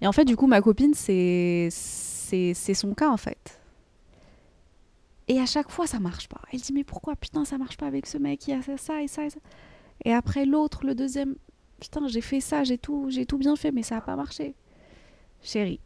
Et 0.00 0.06
en 0.06 0.12
fait, 0.12 0.24
du 0.26 0.36
coup, 0.36 0.46
ma 0.46 0.62
copine, 0.62 0.94
c'est 0.94 1.70
son 1.72 2.94
cas 2.94 3.10
en 3.10 3.16
fait. 3.16 3.61
Et 5.28 5.38
à 5.38 5.46
chaque 5.46 5.70
fois, 5.70 5.86
ça 5.86 6.00
marche 6.00 6.28
pas. 6.28 6.40
Elle 6.52 6.60
dit 6.60 6.72
mais 6.72 6.84
pourquoi? 6.84 7.16
Putain 7.16 7.44
ça 7.44 7.58
marche 7.58 7.76
pas 7.76 7.86
avec 7.86 8.06
ce 8.06 8.18
mec 8.18 8.40
qui 8.40 8.52
a 8.52 8.60
ça 8.76 9.02
et 9.02 9.08
ça 9.08 9.24
et 9.24 9.30
ça. 9.30 9.40
Et 10.04 10.12
après 10.12 10.44
l'autre, 10.44 10.84
le 10.84 10.94
deuxième, 10.94 11.36
putain, 11.80 12.06
j'ai 12.08 12.20
fait 12.20 12.40
ça, 12.40 12.64
j'ai 12.64 12.78
tout, 12.78 13.06
j'ai 13.08 13.26
tout 13.26 13.38
bien 13.38 13.56
fait, 13.56 13.72
mais 13.72 13.82
ça 13.82 13.96
n'a 13.96 14.00
pas 14.00 14.16
marché. 14.16 14.54
Chérie, 15.42 15.80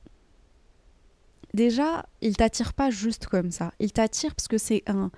déjà, 1.55 2.07
il 2.21 2.37
t'attire 2.37 2.75
pas 2.75 2.91
juste 2.91 3.27
comme 3.27 3.51
ça. 3.51 3.73
Il 3.79 3.93
t'attire 3.93 4.35
parce 4.35 4.49
que 4.49 4.59
c'est 4.59 4.83
un, 4.87 5.11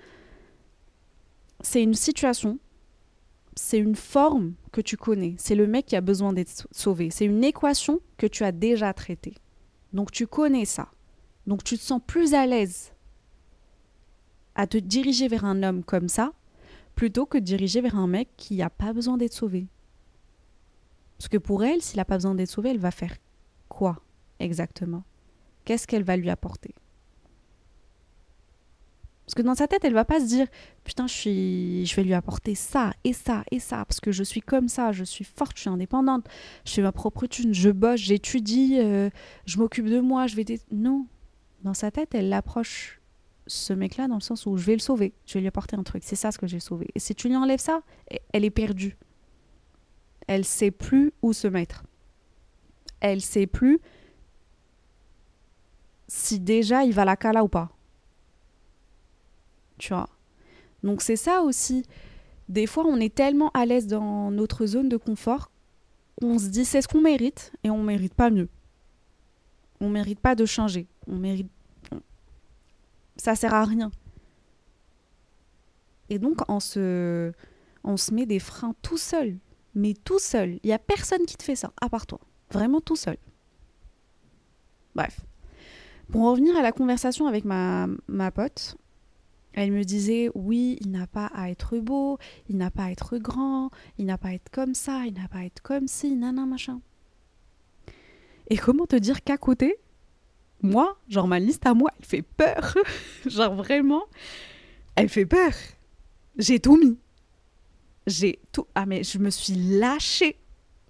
c'est 1.60 1.82
une 1.82 1.94
situation, 1.94 2.58
c'est 3.54 3.78
une 3.78 3.96
forme 3.96 4.54
que 4.72 4.80
tu 4.80 4.96
connais. 4.96 5.34
C'est 5.38 5.54
le 5.54 5.66
mec 5.66 5.87
qui 5.87 5.96
a 5.96 6.00
besoin 6.00 6.32
d'être 6.32 6.66
sauvé. 6.70 7.10
C'est 7.10 7.25
une 7.25 7.44
équation 7.44 8.00
que 8.16 8.26
tu 8.26 8.44
as 8.44 8.52
déjà 8.52 8.92
traitée. 8.92 9.34
Donc 9.92 10.12
tu 10.12 10.26
connais 10.26 10.64
ça. 10.64 10.90
Donc 11.46 11.64
tu 11.64 11.76
te 11.76 11.82
sens 11.82 12.00
plus 12.06 12.34
à 12.34 12.46
l'aise 12.46 12.92
à 14.58 14.66
te 14.66 14.76
diriger 14.76 15.28
vers 15.28 15.46
un 15.46 15.62
homme 15.62 15.84
comme 15.84 16.08
ça 16.08 16.32
plutôt 16.96 17.26
que 17.26 17.38
diriger 17.38 17.80
vers 17.80 17.96
un 17.96 18.08
mec 18.08 18.28
qui 18.36 18.56
n'a 18.56 18.68
pas 18.68 18.92
besoin 18.92 19.16
d'être 19.16 19.32
sauvé. 19.32 19.68
Parce 21.16 21.28
que 21.28 21.38
pour 21.38 21.62
elle, 21.64 21.80
s'il 21.80 21.98
n'a 21.98 22.04
pas 22.04 22.16
besoin 22.16 22.34
d'être 22.34 22.50
sauvé, 22.50 22.70
elle 22.70 22.78
va 22.78 22.90
faire 22.90 23.16
quoi 23.68 24.02
exactement? 24.40 25.04
Qu'est-ce 25.64 25.86
qu'elle 25.86 26.02
va 26.02 26.16
lui 26.16 26.28
apporter? 26.28 26.74
Parce 29.24 29.34
que 29.34 29.42
dans 29.42 29.54
sa 29.54 29.68
tête, 29.68 29.84
elle 29.84 29.92
va 29.92 30.04
pas 30.04 30.18
se 30.18 30.26
dire 30.26 30.48
putain, 30.82 31.06
je 31.06 31.12
suis, 31.12 31.86
je 31.86 31.94
vais 31.94 32.02
lui 32.02 32.14
apporter 32.14 32.56
ça 32.56 32.94
et 33.04 33.12
ça 33.12 33.44
et 33.52 33.60
ça 33.60 33.84
parce 33.84 34.00
que 34.00 34.10
je 34.10 34.24
suis 34.24 34.40
comme 34.40 34.68
ça, 34.68 34.90
je 34.90 35.04
suis 35.04 35.24
forte, 35.24 35.52
je 35.54 35.60
suis 35.60 35.70
indépendante, 35.70 36.26
je 36.64 36.72
fais 36.72 36.82
ma 36.82 36.92
propre 36.92 37.26
thune, 37.26 37.54
je 37.54 37.70
bosse, 37.70 38.00
j'étudie, 38.00 38.78
euh, 38.80 39.08
je 39.44 39.58
m'occupe 39.58 39.86
de 39.86 40.00
moi, 40.00 40.26
je 40.26 40.34
vais 40.34 40.46
non. 40.72 41.06
Dans 41.62 41.74
sa 41.74 41.92
tête, 41.92 42.14
elle 42.14 42.28
l'approche 42.28 42.98
ce 43.49 43.73
mec-là 43.73 44.07
dans 44.07 44.14
le 44.14 44.21
sens 44.21 44.47
où 44.47 44.57
je 44.57 44.64
vais 44.64 44.75
le 44.75 44.78
sauver, 44.78 45.12
je 45.26 45.35
vais 45.35 45.40
lui 45.40 45.49
apporter 45.49 45.75
un 45.75 45.83
truc, 45.83 46.05
c'est 46.05 46.17
ça 46.17 46.31
ce 46.31 46.38
que 46.38 46.47
j'ai 46.47 46.61
sauvé. 46.61 46.87
Et 46.95 47.00
si 47.00 47.14
tu 47.14 47.28
lui 47.28 47.37
enlèves 47.37 47.61
ça, 47.61 47.83
elle 48.33 48.45
est 48.45 48.50
perdue 48.50 48.97
elle 50.28 50.45
sait 50.45 50.71
plus 50.71 51.12
où 51.23 51.33
se 51.33 51.49
mettre. 51.49 51.83
Elle 53.00 53.21
sait 53.21 53.47
plus 53.47 53.81
si 56.07 56.38
déjà 56.38 56.85
il 56.85 56.93
va 56.93 57.05
la 57.05 57.17
cala 57.17 57.43
ou 57.43 57.49
pas. 57.49 57.71
Tu 59.78 59.93
vois? 59.93 60.09
Donc 60.83 61.02
c'est 61.02 61.17
ça 61.17 61.43
aussi. 61.43 61.85
Des 62.49 62.67
fois, 62.67 62.85
on 62.87 63.00
est 63.00 63.14
tellement 63.14 63.50
à 63.52 63.67
l'aise 63.67 63.87
dans 63.87 64.31
notre 64.31 64.67
zone 64.67 64.88
de 64.88 64.97
confort 64.97 65.50
qu'on 66.21 66.38
se 66.38 66.49
dit 66.49 66.64
c'est 66.64 66.83
ce 66.83 66.88
qu'on 66.88 67.00
mérite 67.00 67.52
et 67.64 67.71
on 67.71 67.83
mérite 67.83 68.14
pas 68.14 68.31
mieux. 68.31 68.49
On 69.81 69.88
mérite 69.88 70.21
pas 70.21 70.35
de 70.35 70.45
changer. 70.45 70.87
On 71.07 71.17
mérite. 71.17 71.50
Ça 73.18 73.34
sert 73.34 73.52
à 73.52 73.64
rien. 73.64 73.90
Et 76.08 76.18
donc, 76.18 76.38
on 76.48 76.60
se, 76.60 77.32
on 77.84 77.96
se 77.96 78.14
met 78.14 78.25
des 78.25 78.38
freins 78.38 78.75
tout 78.82 78.96
seul 78.96 79.38
mais 79.78 79.94
tout 79.94 80.18
seul. 80.18 80.58
Il 80.62 80.66
n'y 80.66 80.72
a 80.72 80.78
personne 80.78 81.25
qui 81.25 81.37
te 81.37 81.42
fait 81.42 81.56
ça, 81.56 81.72
à 81.80 81.88
part 81.88 82.06
toi. 82.06 82.20
Vraiment 82.50 82.80
tout 82.80 82.96
seul. 82.96 83.16
Bref. 84.94 85.20
Pour 86.10 86.30
revenir 86.30 86.56
à 86.56 86.62
la 86.62 86.72
conversation 86.72 87.26
avec 87.26 87.44
ma, 87.44 87.87
ma 88.08 88.30
pote, 88.30 88.76
elle 89.52 89.72
me 89.72 89.84
disait 89.84 90.30
oui, 90.34 90.78
il 90.80 90.90
n'a 90.90 91.06
pas 91.06 91.26
à 91.26 91.50
être 91.50 91.78
beau, 91.78 92.18
il 92.48 92.56
n'a 92.56 92.70
pas 92.70 92.84
à 92.84 92.90
être 92.90 93.18
grand, 93.18 93.70
il 93.98 94.06
n'a 94.06 94.18
pas 94.18 94.28
à 94.28 94.32
être 94.32 94.50
comme 94.50 94.75
ça, 94.75 95.04
il 95.06 95.14
n'a 95.14 95.28
pas 95.28 95.38
à 95.38 95.44
être 95.44 95.62
comme 95.62 95.87
ci, 95.87 96.16
nana, 96.16 96.46
machin. 96.46 96.80
Et 98.48 98.56
comment 98.56 98.87
te 98.87 98.96
dire 98.96 99.22
qu'à 99.22 99.37
côté, 99.37 99.76
moi, 100.62 100.98
genre 101.08 101.28
ma 101.28 101.38
liste 101.38 101.66
à 101.66 101.74
moi, 101.74 101.90
elle 101.98 102.04
fait 102.04 102.22
peur. 102.22 102.76
genre 103.26 103.54
vraiment, 103.54 104.04
elle 104.96 105.08
fait 105.08 105.26
peur. 105.26 105.52
J'ai 106.36 106.60
tout 106.60 106.76
mis 106.76 106.98
j'ai 108.08 108.40
tout. 108.52 108.66
Ah, 108.74 108.86
mais 108.86 109.04
je 109.04 109.18
me 109.18 109.30
suis 109.30 109.54
lâchée. 109.54 110.36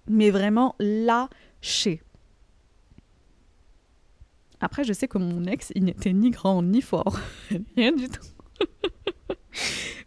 Mais 0.07 0.31
vraiment 0.31 0.75
lâchée. 0.79 2.01
Après, 4.59 4.83
je 4.83 4.93
sais 4.93 5.07
que 5.07 5.17
mon 5.17 5.45
ex, 5.45 5.71
il 5.75 5.85
n'était 5.85 6.13
ni 6.13 6.31
grand 6.31 6.63
ni 6.63 6.81
fort. 6.81 7.19
Rien 7.77 7.91
du 7.91 8.09
tout. 8.09 8.25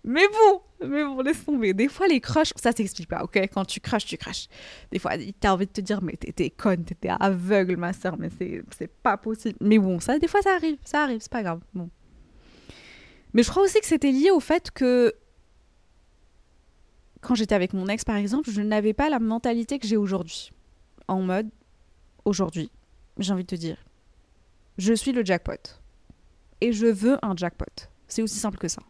mais 0.04 0.26
bon, 0.28 0.88
mais 0.88 1.04
bon, 1.04 1.20
laisse 1.20 1.44
tomber. 1.44 1.74
Des 1.74 1.88
fois, 1.88 2.08
les 2.08 2.20
crushs, 2.20 2.52
ça 2.56 2.72
s'explique 2.72 3.08
pas, 3.08 3.22
ok? 3.22 3.36
Quand 3.52 3.64
tu 3.64 3.78
crushes, 3.78 4.04
tu 4.04 4.16
crushes. 4.16 4.48
Des 4.90 4.98
fois, 4.98 5.12
t'as 5.38 5.52
envie 5.52 5.66
de 5.66 5.72
te 5.72 5.80
dire, 5.80 6.02
mais 6.02 6.14
t'étais 6.14 6.50
conne, 6.50 6.84
t'étais 6.84 7.10
aveugle, 7.20 7.76
ma 7.76 7.92
soeur, 7.92 8.16
mais 8.18 8.28
c'est 8.76 8.90
pas 9.02 9.16
possible. 9.16 9.56
Mais 9.60 9.78
bon, 9.78 10.00
ça, 10.00 10.18
des 10.18 10.26
fois, 10.26 10.42
ça 10.42 10.54
arrive, 10.54 10.76
ça 10.84 11.04
arrive, 11.04 11.20
c'est 11.20 11.30
pas 11.30 11.42
grave. 11.42 11.60
Bon. 11.72 11.88
Mais 13.32 13.42
je 13.44 13.50
crois 13.50 13.62
aussi 13.62 13.80
que 13.80 13.86
c'était 13.86 14.10
lié 14.10 14.30
au 14.30 14.40
fait 14.40 14.70
que 14.72 15.14
quand 17.20 17.36
j'étais 17.36 17.54
avec 17.54 17.72
mon 17.72 17.86
ex, 17.86 18.04
par 18.04 18.16
exemple, 18.16 18.50
je 18.50 18.60
n'avais 18.60 18.92
pas 18.92 19.08
la 19.08 19.20
mentalité 19.20 19.78
que 19.78 19.86
j'ai 19.86 19.96
aujourd'hui. 19.96 20.50
En 21.06 21.22
mode, 21.22 21.48
aujourd'hui, 22.24 22.70
j'ai 23.18 23.32
envie 23.32 23.44
de 23.44 23.48
te 23.48 23.54
dire, 23.54 23.76
je 24.78 24.92
suis 24.92 25.12
le 25.12 25.24
jackpot. 25.24 25.80
Et 26.60 26.72
je 26.72 26.86
veux 26.86 27.18
un 27.24 27.36
jackpot. 27.36 27.88
C'est 28.08 28.22
aussi 28.22 28.38
simple 28.38 28.58
que 28.58 28.68
ça. 28.68 28.82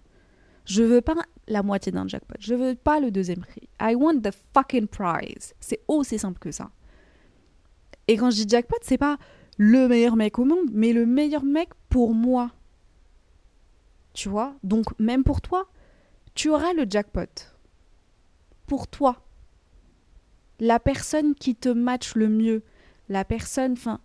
Je 0.65 0.83
veux 0.83 1.01
pas 1.01 1.15
la 1.49 1.63
moitié 1.63 1.93
d'un 1.93 2.07
jackpot. 2.07 2.37
Je 2.39 2.55
veux 2.55 2.75
pas 2.75 3.01
le 3.01 3.11
deuxième 3.11 3.41
prix. 3.41 3.69
I 3.81 3.95
want 3.95 4.21
the 4.21 4.31
fucking 4.55 4.87
prize. 4.87 5.55
C'est 5.61 5.81
aussi 5.89 6.19
simple 6.19 6.39
que 6.39 6.51
ça. 6.51 6.71
Et 8.09 8.17
quand 8.17 8.31
je 8.31 8.43
dis 8.43 8.49
jackpot, 8.49 8.77
c'est 8.83 8.99
pas 8.99 9.19
le 9.59 9.89
meilleur 9.89 10.17
mec 10.17 10.39
au 10.39 10.45
monde, 10.45 10.71
mais 10.73 10.93
le 10.93 11.07
meilleur 11.07 11.45
mec 11.45 11.71
pour 11.89 12.15
moi. 12.15 12.53
Tu 14.13 14.29
vois? 14.29 14.55
Donc, 14.63 14.99
même 14.99 15.25
pour 15.25 15.41
toi, 15.41 15.69
tu 16.35 16.51
auras 16.51 16.73
le 16.75 16.87
jackpot 16.89 17.53
pour 18.67 18.89
toi. 18.89 19.25
La 20.61 20.79
personne 20.79 21.35
qui 21.35 21.55
te 21.55 21.69
match 21.69 22.15
le 22.15 22.29
mieux. 22.29 22.63
La 23.09 23.25
personne, 23.25 23.73
enfin, 23.73 24.01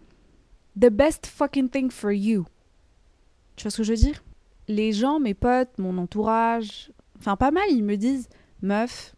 the 0.79 0.89
best 0.89 1.27
fucking 1.27 1.69
thing 1.69 1.91
for 1.91 2.11
you. 2.11 2.45
Tu 3.55 3.63
vois 3.63 3.71
ce 3.71 3.77
que 3.77 3.83
je 3.83 3.93
veux 3.93 3.97
dire? 3.97 4.23
Les 4.67 4.91
gens, 4.91 5.19
mes 5.19 5.33
potes, 5.33 5.77
mon 5.77 5.97
entourage, 5.97 6.91
enfin 7.17 7.35
pas 7.35 7.51
mal, 7.51 7.65
ils 7.69 7.83
me 7.83 7.95
disent, 7.95 8.29
meuf, 8.61 9.15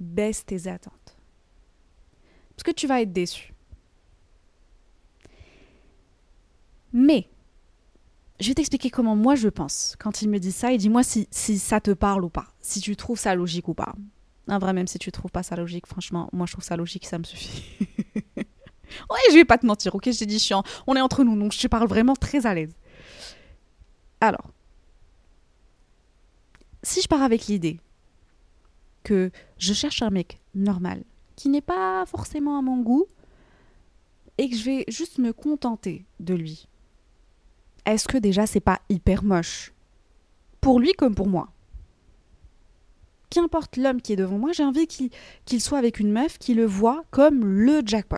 baisse 0.00 0.44
tes 0.44 0.68
attentes. 0.68 1.16
Parce 2.50 2.62
que 2.64 2.70
tu 2.70 2.86
vas 2.86 3.02
être 3.02 3.12
déçu. 3.12 3.54
Mais, 6.92 7.28
je 8.40 8.48
vais 8.48 8.54
t'expliquer 8.54 8.90
comment 8.90 9.16
moi 9.16 9.34
je 9.34 9.48
pense 9.48 9.96
quand 9.98 10.22
il 10.22 10.28
me 10.28 10.38
dit 10.38 10.52
ça 10.52 10.72
et 10.72 10.78
dis-moi 10.78 11.02
si, 11.02 11.28
ça 11.30 11.80
te 11.80 11.90
parle 11.90 12.24
ou 12.24 12.28
pas, 12.28 12.46
si 12.60 12.80
tu 12.80 12.96
trouves 12.96 13.18
ça 13.18 13.34
logique 13.34 13.68
ou 13.68 13.74
pas. 13.74 13.94
En 14.48 14.58
vrai, 14.58 14.72
même 14.72 14.86
si 14.86 14.98
tu 14.98 15.12
trouves 15.12 15.30
pas 15.30 15.42
ça 15.42 15.56
logique, 15.56 15.86
franchement, 15.86 16.30
moi 16.32 16.46
je 16.46 16.52
trouve 16.52 16.64
ça 16.64 16.76
logique, 16.76 17.06
ça 17.06 17.18
me 17.18 17.24
suffit. 17.24 17.62
ouais, 18.36 19.18
je 19.30 19.34
vais 19.34 19.44
pas 19.44 19.58
te 19.58 19.66
mentir, 19.66 19.94
ok, 19.94 20.10
je 20.10 20.18
t'ai 20.18 20.26
dit 20.26 20.38
chiant. 20.38 20.62
On 20.86 20.96
est 20.96 21.00
entre 21.00 21.22
nous, 21.22 21.38
donc 21.38 21.52
je 21.52 21.60
te 21.60 21.66
parle 21.66 21.86
vraiment 21.86 22.16
très 22.16 22.46
à 22.46 22.54
l'aise. 22.54 22.72
Alors, 24.20 24.50
si 26.82 27.00
je 27.00 27.08
pars 27.08 27.22
avec 27.22 27.46
l'idée 27.46 27.80
que 29.04 29.30
je 29.58 29.72
cherche 29.72 30.02
un 30.02 30.10
mec 30.10 30.40
normal, 30.54 31.04
qui 31.36 31.48
n'est 31.48 31.60
pas 31.60 32.04
forcément 32.06 32.58
à 32.58 32.62
mon 32.62 32.80
goût, 32.80 33.06
et 34.38 34.48
que 34.48 34.56
je 34.56 34.64
vais 34.64 34.84
juste 34.88 35.18
me 35.18 35.32
contenter 35.32 36.04
de 36.20 36.34
lui, 36.34 36.68
est-ce 37.84 38.06
que 38.06 38.18
déjà 38.18 38.46
c'est 38.46 38.60
pas 38.60 38.80
hyper 38.88 39.22
moche? 39.22 39.72
Pour 40.60 40.80
lui 40.80 40.92
comme 40.92 41.14
pour 41.14 41.28
moi. 41.28 41.48
Qu'importe 43.30 43.76
l'homme 43.76 44.02
qui 44.02 44.12
est 44.14 44.16
devant 44.16 44.38
moi, 44.38 44.52
j'ai 44.52 44.64
envie 44.64 44.86
qu'il 44.86 45.60
soit 45.60 45.78
avec 45.78 46.00
une 46.00 46.10
meuf 46.10 46.38
qui 46.38 46.54
le 46.54 46.64
voit 46.64 47.04
comme 47.10 47.44
le 47.44 47.82
jackpot. 47.84 48.16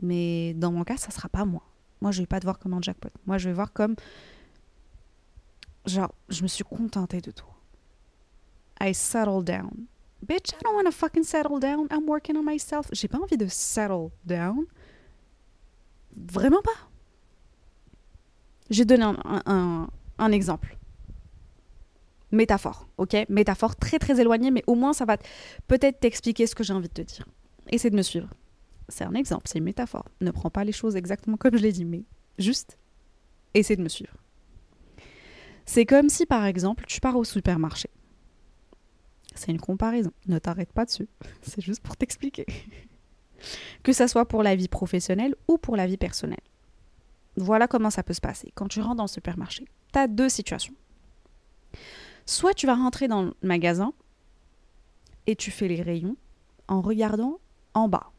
Mais 0.00 0.54
dans 0.54 0.72
mon 0.72 0.84
cas, 0.84 0.96
ça 0.96 1.10
sera 1.10 1.28
pas 1.28 1.44
moi. 1.44 1.62
Moi, 2.04 2.10
je 2.10 2.20
vais 2.20 2.26
pas 2.26 2.38
te 2.38 2.44
voir 2.44 2.58
comme 2.58 2.74
un 2.74 2.82
jackpot. 2.82 3.08
Moi, 3.24 3.38
je 3.38 3.48
vais 3.48 3.54
voir 3.54 3.72
comme 3.72 3.96
genre, 5.86 6.14
je 6.28 6.42
me 6.42 6.48
suis 6.48 6.62
contentée 6.62 7.22
de 7.22 7.30
toi. 7.30 7.48
I 8.78 8.92
settle 8.92 9.42
down. 9.42 9.86
Bitch, 10.22 10.52
I 10.52 10.62
don't 10.62 10.74
want 10.74 10.84
to 10.84 10.90
fucking 10.90 11.24
settle 11.24 11.58
down. 11.58 11.86
I'm 11.90 12.06
working 12.06 12.36
on 12.36 12.42
myself. 12.44 12.88
J'ai 12.92 13.08
pas 13.08 13.16
envie 13.16 13.38
de 13.38 13.46
settle 13.46 14.10
down. 14.26 14.66
Vraiment 16.14 16.60
pas. 16.60 16.76
J'ai 18.68 18.84
donné 18.84 19.04
un, 19.04 19.16
un, 19.46 19.88
un, 20.18 20.32
exemple. 20.32 20.76
Métaphore, 22.32 22.86
ok? 22.98 23.16
Métaphore 23.30 23.76
très 23.76 23.98
très 23.98 24.20
éloignée, 24.20 24.50
mais 24.50 24.62
au 24.66 24.74
moins 24.74 24.92
ça 24.92 25.06
va 25.06 25.16
peut-être 25.68 26.00
t'expliquer 26.00 26.46
ce 26.46 26.54
que 26.54 26.64
j'ai 26.64 26.74
envie 26.74 26.88
de 26.88 26.92
te 26.92 27.00
dire. 27.02 27.26
Essaie 27.70 27.88
de 27.88 27.96
me 27.96 28.02
suivre. 28.02 28.28
C'est 28.88 29.04
un 29.04 29.14
exemple, 29.14 29.48
c'est 29.48 29.58
une 29.58 29.64
métaphore. 29.64 30.08
Ne 30.20 30.30
prends 30.30 30.50
pas 30.50 30.64
les 30.64 30.72
choses 30.72 30.96
exactement 30.96 31.36
comme 31.36 31.56
je 31.56 31.62
l'ai 31.62 31.72
dit, 31.72 31.84
mais 31.84 32.04
juste 32.38 32.78
essaie 33.54 33.76
de 33.76 33.82
me 33.82 33.88
suivre. 33.88 34.14
C'est 35.66 35.86
comme 35.86 36.08
si 36.08 36.26
par 36.26 36.44
exemple 36.44 36.84
tu 36.86 37.00
pars 37.00 37.16
au 37.16 37.24
supermarché. 37.24 37.88
C'est 39.34 39.50
une 39.50 39.60
comparaison, 39.60 40.12
ne 40.26 40.38
t'arrête 40.38 40.72
pas 40.72 40.84
dessus, 40.84 41.08
c'est 41.42 41.60
juste 41.60 41.82
pour 41.82 41.96
t'expliquer. 41.96 42.46
que 43.82 43.92
ça 43.92 44.08
soit 44.08 44.26
pour 44.26 44.42
la 44.42 44.54
vie 44.56 44.68
professionnelle 44.68 45.34
ou 45.48 45.58
pour 45.58 45.76
la 45.76 45.86
vie 45.86 45.96
personnelle. 45.96 46.40
Voilà 47.36 47.66
comment 47.66 47.90
ça 47.90 48.02
peut 48.02 48.14
se 48.14 48.20
passer. 48.20 48.52
Quand 48.54 48.68
tu 48.68 48.80
rentres 48.80 48.96
dans 48.96 49.04
le 49.04 49.08
supermarché, 49.08 49.66
tu 49.92 49.98
as 49.98 50.06
deux 50.06 50.28
situations. 50.28 50.74
Soit 52.26 52.54
tu 52.54 52.66
vas 52.66 52.74
rentrer 52.74 53.08
dans 53.08 53.22
le 53.22 53.34
magasin 53.42 53.92
et 55.26 55.36
tu 55.36 55.50
fais 55.50 55.68
les 55.68 55.82
rayons 55.82 56.16
en 56.68 56.80
regardant 56.80 57.38
en 57.74 57.88
bas, 57.88 58.12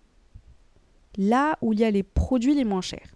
là 1.17 1.57
où 1.61 1.73
il 1.73 1.79
y 1.79 1.83
a 1.83 1.91
les 1.91 2.03
produits 2.03 2.55
les 2.55 2.65
moins 2.65 2.81
chers. 2.81 3.15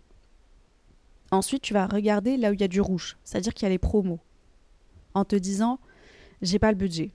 Ensuite, 1.32 1.62
tu 1.62 1.74
vas 1.74 1.86
regarder 1.86 2.38
là 2.38 2.51
où 2.51 2.53
il 2.53 2.62
y 2.62 2.63
a 2.63 2.68
du 2.68 2.82
rouge, 2.82 3.18
c'est-à-dire 3.24 3.53
qu'il 3.53 3.65
y 3.65 3.68
a 3.68 3.70
les 3.70 3.77
promos, 3.77 4.20
en 5.13 5.25
te 5.25 5.36
disant 5.36 5.79
j'ai 6.41 6.60
pas 6.60 6.72
le 6.72 6.77
budget. 6.77 7.12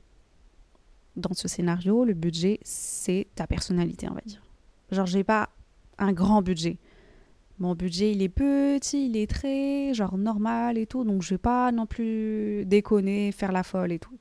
Dans 1.17 1.33
ce 1.33 1.49
scénario, 1.49 2.05
le 2.05 2.14
budget, 2.14 2.59
c'est 2.62 3.29
ta 3.35 3.47
personnalité, 3.47 4.09
on 4.09 4.14
va 4.14 4.21
dire. 4.26 4.43
Genre, 4.91 5.07
j'ai 5.07 5.25
pas 5.25 5.50
un 5.99 6.12
grand 6.12 6.43
budget. 6.43 6.79
Mon 7.59 7.75
budget, 7.75 8.12
il 8.12 8.20
est 8.20 8.29
petit, 8.29 9.07
il 9.07 9.16
est 9.16 9.31
très 9.31 9.94
genre 9.94 10.18
normal 10.18 10.77
et 10.77 10.87
tout, 10.87 11.05
donc 11.05 11.23
je 11.23 11.31
vais 11.31 11.38
pas 11.38 11.70
non 11.70 11.87
plus 11.87 12.64
déconner, 12.66 13.31
faire 13.31 13.53
la 13.53 13.62
folle 13.62 13.92
et 13.92 14.01
tout. 14.01 14.18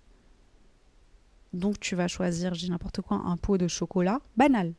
Donc 1.51 1.79
tu 1.79 1.95
vas 1.95 2.07
choisir, 2.07 2.53
j'ai 2.53 2.69
n'importe 2.69 3.01
quoi, 3.01 3.17
un 3.17 3.37
pot 3.37 3.57
de 3.57 3.67
chocolat 3.67 4.21
banal, 4.37 4.73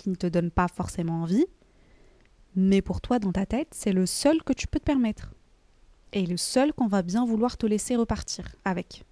qui 0.00 0.08
ne 0.08 0.14
te 0.14 0.26
donne 0.26 0.50
pas 0.50 0.66
forcément 0.66 1.22
envie, 1.22 1.46
mais 2.56 2.80
pour 2.80 3.02
toi, 3.02 3.18
dans 3.18 3.32
ta 3.32 3.44
tête, 3.44 3.68
c'est 3.72 3.92
le 3.92 4.06
seul 4.06 4.42
que 4.42 4.54
tu 4.54 4.66
peux 4.66 4.80
te 4.80 4.84
permettre. 4.84 5.34
Et 6.12 6.24
le 6.24 6.38
seul 6.38 6.72
qu'on 6.72 6.86
va 6.86 7.02
bien 7.02 7.26
vouloir 7.26 7.58
te 7.58 7.66
laisser 7.66 7.96
repartir 7.96 8.56
avec. 8.64 9.04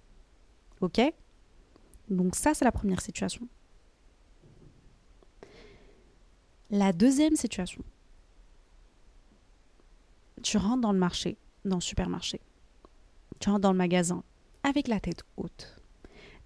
Ok? 0.81 0.99
Donc 2.09 2.35
ça, 2.35 2.55
c'est 2.55 2.65
la 2.65 2.71
première 2.71 3.01
situation. 3.01 3.47
La 6.71 6.91
deuxième 6.91 7.35
situation, 7.35 7.83
tu 10.41 10.57
rentres 10.57 10.81
dans 10.81 10.91
le 10.91 10.99
marché, 10.99 11.37
dans 11.65 11.77
le 11.77 11.81
supermarché, 11.81 12.41
tu 13.39 13.49
rentres 13.49 13.61
dans 13.61 13.71
le 13.71 13.77
magasin 13.77 14.23
avec 14.63 14.87
la 14.87 14.99
tête 14.99 15.23
haute 15.37 15.75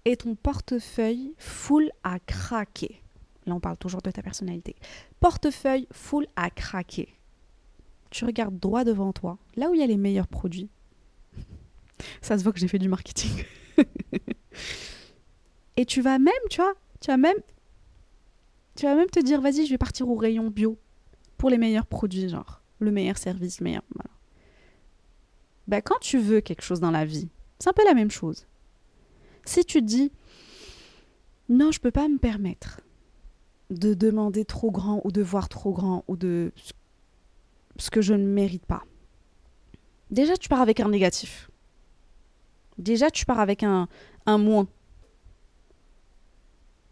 et 0.04 0.16
ton 0.16 0.34
portefeuille 0.34 1.34
full 1.38 1.90
à 2.02 2.18
craquer. 2.20 3.03
Là, 3.46 3.54
on 3.54 3.60
parle 3.60 3.76
toujours 3.76 4.02
de 4.02 4.10
ta 4.10 4.22
personnalité. 4.22 4.74
Portefeuille 5.20 5.86
full 5.92 6.26
à 6.36 6.50
craquer. 6.50 7.08
Tu 8.10 8.24
regardes 8.24 8.58
droit 8.58 8.84
devant 8.84 9.12
toi, 9.12 9.38
là 9.56 9.70
où 9.70 9.74
il 9.74 9.80
y 9.80 9.82
a 9.82 9.86
les 9.86 9.96
meilleurs 9.96 10.28
produits. 10.28 10.68
Ça 12.22 12.38
se 12.38 12.44
voit 12.44 12.52
que 12.52 12.58
j'ai 12.58 12.68
fait 12.68 12.78
du 12.78 12.88
marketing. 12.88 13.44
et 15.76 15.84
tu 15.84 16.00
vas 16.00 16.18
même, 16.18 16.32
tu 16.48 16.60
vois, 16.60 16.74
tu 17.00 17.08
vas 17.08 17.16
même, 17.16 17.36
tu 18.76 18.86
vas 18.86 18.94
même 18.94 19.10
te 19.10 19.20
dire, 19.20 19.40
vas-y, 19.40 19.66
je 19.66 19.70
vais 19.70 19.78
partir 19.78 20.08
au 20.08 20.14
rayon 20.14 20.48
bio 20.48 20.78
pour 21.36 21.50
les 21.50 21.58
meilleurs 21.58 21.86
produits, 21.86 22.28
genre 22.28 22.62
le 22.80 22.90
meilleur 22.90 23.18
service, 23.18 23.60
le 23.60 23.64
meilleur. 23.64 23.82
Ben, 25.66 25.80
quand 25.80 25.98
tu 26.00 26.18
veux 26.18 26.40
quelque 26.40 26.62
chose 26.62 26.80
dans 26.80 26.90
la 26.90 27.04
vie, 27.04 27.28
c'est 27.58 27.70
un 27.70 27.72
peu 27.72 27.84
la 27.84 27.94
même 27.94 28.10
chose. 28.10 28.46
Si 29.44 29.64
tu 29.64 29.82
dis 29.82 30.12
non, 31.48 31.70
je 31.70 31.80
peux 31.80 31.90
pas 31.90 32.08
me 32.08 32.18
permettre 32.18 32.80
de 33.70 33.94
demander 33.94 34.44
trop 34.44 34.70
grand 34.70 35.00
ou 35.04 35.12
de 35.12 35.22
voir 35.22 35.48
trop 35.48 35.72
grand 35.72 36.04
ou 36.08 36.16
de 36.16 36.52
ce 37.76 37.90
que 37.90 38.02
je 38.02 38.14
ne 38.14 38.26
mérite 38.26 38.66
pas. 38.66 38.82
Déjà, 40.10 40.36
tu 40.36 40.48
pars 40.48 40.60
avec 40.60 40.80
un 40.80 40.88
négatif. 40.88 41.50
Déjà, 42.78 43.10
tu 43.10 43.24
pars 43.24 43.40
avec 43.40 43.62
un, 43.62 43.88
un 44.26 44.38
moins. 44.38 44.66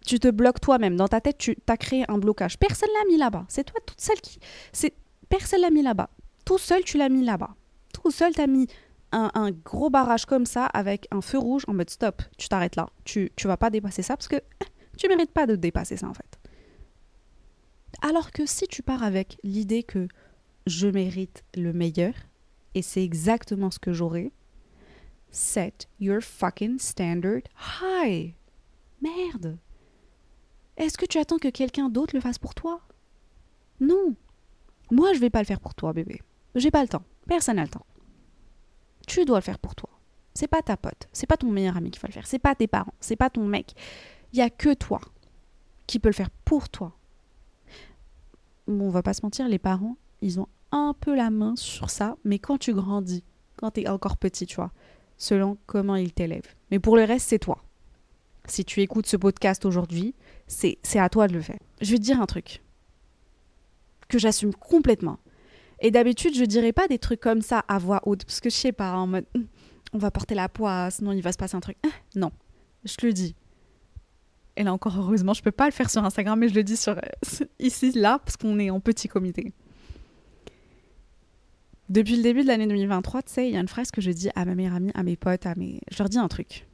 Tu 0.04 0.18
te 0.18 0.28
bloques 0.28 0.61
toi-même. 0.61 0.96
Dans 0.96 1.08
ta 1.08 1.20
tête, 1.20 1.38
tu 1.38 1.56
as 1.68 1.76
créé 1.76 2.04
un 2.08 2.18
blocage. 2.18 2.58
Personne 2.58 2.88
l'a 2.94 3.12
mis 3.12 3.18
là-bas. 3.18 3.44
C'est 3.48 3.64
toi 3.64 3.80
toute 3.87 4.00
seule 4.00 4.20
qui. 4.20 4.38
C'est 4.72 4.94
Personne 5.28 5.62
l'a 5.62 5.70
mis 5.70 5.82
là-bas. 5.82 6.11
Tout 6.44 6.58
seul, 6.58 6.82
tu 6.85 6.98
l'as 6.98 7.08
mis 7.08 7.24
là-bas. 7.24 7.54
Tout 7.94 8.11
seul, 8.11 8.35
tu 8.35 8.40
as 8.40 8.46
mis 8.46 8.66
un, 9.12 9.50
gros 9.50 9.90
barrage 9.90 10.26
comme 10.26 10.46
ça 10.46 10.66
avec 10.66 11.06
un 11.11 11.20
feu 11.20 11.38
rouge 11.38 11.64
en 11.68 11.74
mode 11.74 11.90
stop, 11.90 12.22
tu 12.37 12.48
t'arrêtes 12.48 12.76
là. 12.76 12.88
Tu, 13.04 13.30
tu 13.37 13.46
vas 13.46 13.56
pas 13.56 13.70
dépasser 13.70 14.02
ça 14.02 14.16
parce 14.16 14.28
que 14.28 14.37
tu 14.96 15.08
mérites 15.08 15.32
pas 15.32 15.46
de 15.46 15.56
dépasser 15.56 15.96
ça 15.96 16.08
en 16.08 16.14
fait. 16.14 16.38
Alors 18.05 18.33
que 18.33 18.47
si 18.47 18.67
tu 18.67 18.83
pars 18.83 19.05
avec 19.05 19.38
l'idée 19.45 19.85
que 19.85 20.09
je 20.67 20.88
mérite 20.88 21.45
le 21.55 21.73
meilleur, 21.73 22.12
et 22.75 22.83
c'est 22.83 23.03
exactement 23.03 23.71
ce 23.71 23.79
que 23.79 23.93
j'aurai, 23.93 24.33
set 25.31 25.88
your 26.01 26.21
fucking 26.21 26.81
standard 26.81 27.43
high. 27.81 28.35
Merde. 29.01 29.57
Est-ce 30.77 30.99
que 30.99 31.07
tu 31.07 31.19
attends 31.19 31.38
que 31.38 31.49
quelqu'un 31.49 31.88
d'autre 31.88 32.17
le 32.17 32.21
fasse 32.21 32.38
pour 32.38 32.55
toi? 32.55 32.81
Non. 33.81 34.17
Moi, 34.91 35.15
je 35.15 35.21
vais 35.21 35.31
pas 35.31 35.41
le 35.41 35.47
faire 35.47 35.61
pour 35.61 35.75
toi, 35.75 35.93
bébé. 35.93 36.21
J'ai 36.57 36.73
pas 36.73 36.83
le 36.83 36.88
temps. 36.88 37.05
Personne 37.29 37.57
n'a 37.57 37.62
le 37.62 37.69
temps. 37.69 37.87
Tu 39.07 39.25
dois 39.25 39.38
le 39.38 39.45
faire 39.45 39.59
pour 39.59 39.77
toi. 39.77 39.91
C'est 40.35 40.49
pas 40.49 40.62
ta 40.62 40.77
pote, 40.77 41.09
c'est 41.12 41.27
pas 41.27 41.37
ton 41.37 41.51
meilleur 41.51 41.77
ami 41.77 41.91
qui 41.91 42.01
va 42.01 42.09
le 42.09 42.12
faire, 42.12 42.27
c'est 42.27 42.38
pas 42.38 42.55
tes 42.55 42.67
parents, 42.67 42.95
c'est 43.01 43.17
pas 43.17 43.29
ton 43.31 43.47
mec. 43.47 43.75
Il 44.33 44.38
y 44.38 44.43
a 44.43 44.49
que 44.51 44.73
toi 44.73 45.01
qui 45.87 45.99
peut 45.99 46.09
le 46.09 46.15
faire 46.15 46.31
pour 46.45 46.69
toi. 46.69 46.97
Bon, 48.72 48.87
on 48.87 48.90
va 48.90 49.02
pas 49.02 49.14
se 49.14 49.22
mentir, 49.22 49.48
les 49.48 49.58
parents, 49.58 49.96
ils 50.20 50.40
ont 50.40 50.48
un 50.70 50.94
peu 50.98 51.14
la 51.14 51.30
main 51.30 51.54
sur 51.56 51.90
ça, 51.90 52.16
mais 52.24 52.38
quand 52.38 52.58
tu 52.58 52.72
grandis, 52.72 53.24
quand 53.56 53.72
tu 53.72 53.82
es 53.82 53.88
encore 53.88 54.16
petit, 54.16 54.46
tu 54.46 54.56
vois, 54.56 54.72
selon 55.18 55.58
comment 55.66 55.96
ils 55.96 56.12
t'élèvent. 56.12 56.54
Mais 56.70 56.78
pour 56.78 56.96
le 56.96 57.04
reste, 57.04 57.28
c'est 57.28 57.38
toi. 57.38 57.62
Si 58.46 58.64
tu 58.64 58.80
écoutes 58.80 59.06
ce 59.06 59.16
podcast 59.16 59.64
aujourd'hui, 59.64 60.14
c'est 60.46 60.78
à 60.96 61.08
toi 61.08 61.28
de 61.28 61.35
le 61.35 61.40
faire. 61.40 61.58
Je 61.80 61.92
vais 61.92 61.98
te 61.98 62.02
dire 62.02 62.20
un 62.20 62.26
truc 62.26 62.62
que 64.08 64.18
j'assume 64.18 64.54
complètement. 64.54 65.18
Et 65.80 65.90
d'habitude, 65.90 66.35
je 66.35 66.44
dirais 66.44 66.72
pas 66.72 66.88
des 66.88 66.98
trucs 66.98 67.20
comme 67.20 67.42
ça 67.42 67.64
à 67.68 67.78
voix 67.78 68.00
haute, 68.04 68.24
parce 68.24 68.40
que 68.40 68.50
je 68.50 68.54
sais 68.54 68.72
pas, 68.72 68.94
en 68.94 69.06
mode 69.06 69.26
on 69.92 69.98
va 69.98 70.11
porter 70.11 70.35
la 70.35 70.48
poisse, 70.48 70.96
sinon 70.96 71.12
il 71.12 71.22
va 71.22 71.32
se 71.32 71.38
passer 71.38 71.56
un 71.56 71.61
truc. 71.61 71.76
Non, 72.16 72.32
je 72.85 72.94
le 73.02 73.12
dis. 73.12 73.35
Et 74.57 74.65
là 74.65 74.73
encore, 74.73 74.97
heureusement, 74.99 75.35
je 75.35 75.43
peux 75.43 75.51
pas 75.51 75.67
le 75.67 75.73
faire 75.73 75.88
sur 75.88 76.05
Instagram, 76.05 76.38
mais 76.38 76.49
je 76.49 76.55
le 76.55 76.62
dis 76.62 76.77
sur, 76.77 77.01
ici, 77.59 77.93
là, 77.93 78.19
parce 78.19 78.37
qu'on 78.37 78.59
est 78.59 78.71
en 78.71 78.81
petit 78.81 79.09
comité. 79.09 79.53
Depuis 81.88 82.17
le 82.17 82.23
début 82.23 82.43
de 82.43 82.49
l'année 82.49 82.67
2023, 82.67 83.23
tu 83.23 83.33
sais, 83.33 83.49
il 83.49 83.55
y 83.55 83.57
a 83.57 83.61
une 83.61 83.69
phrase 83.69 83.91
que 83.91 84.01
je 84.01 84.11
dis 84.11 84.31
à 84.35 84.45
ma 84.45 84.55
meilleure 84.55 84.75
amie, 84.75 84.93
à 84.95 85.03
mes 85.03 85.17
potes, 85.17 85.47
à 85.47 85.55
mes... 85.55 85.81
Je 85.91 85.99
leur 85.99 86.09
dis 86.09 86.19
un 86.19 86.29
truc. 86.29 86.67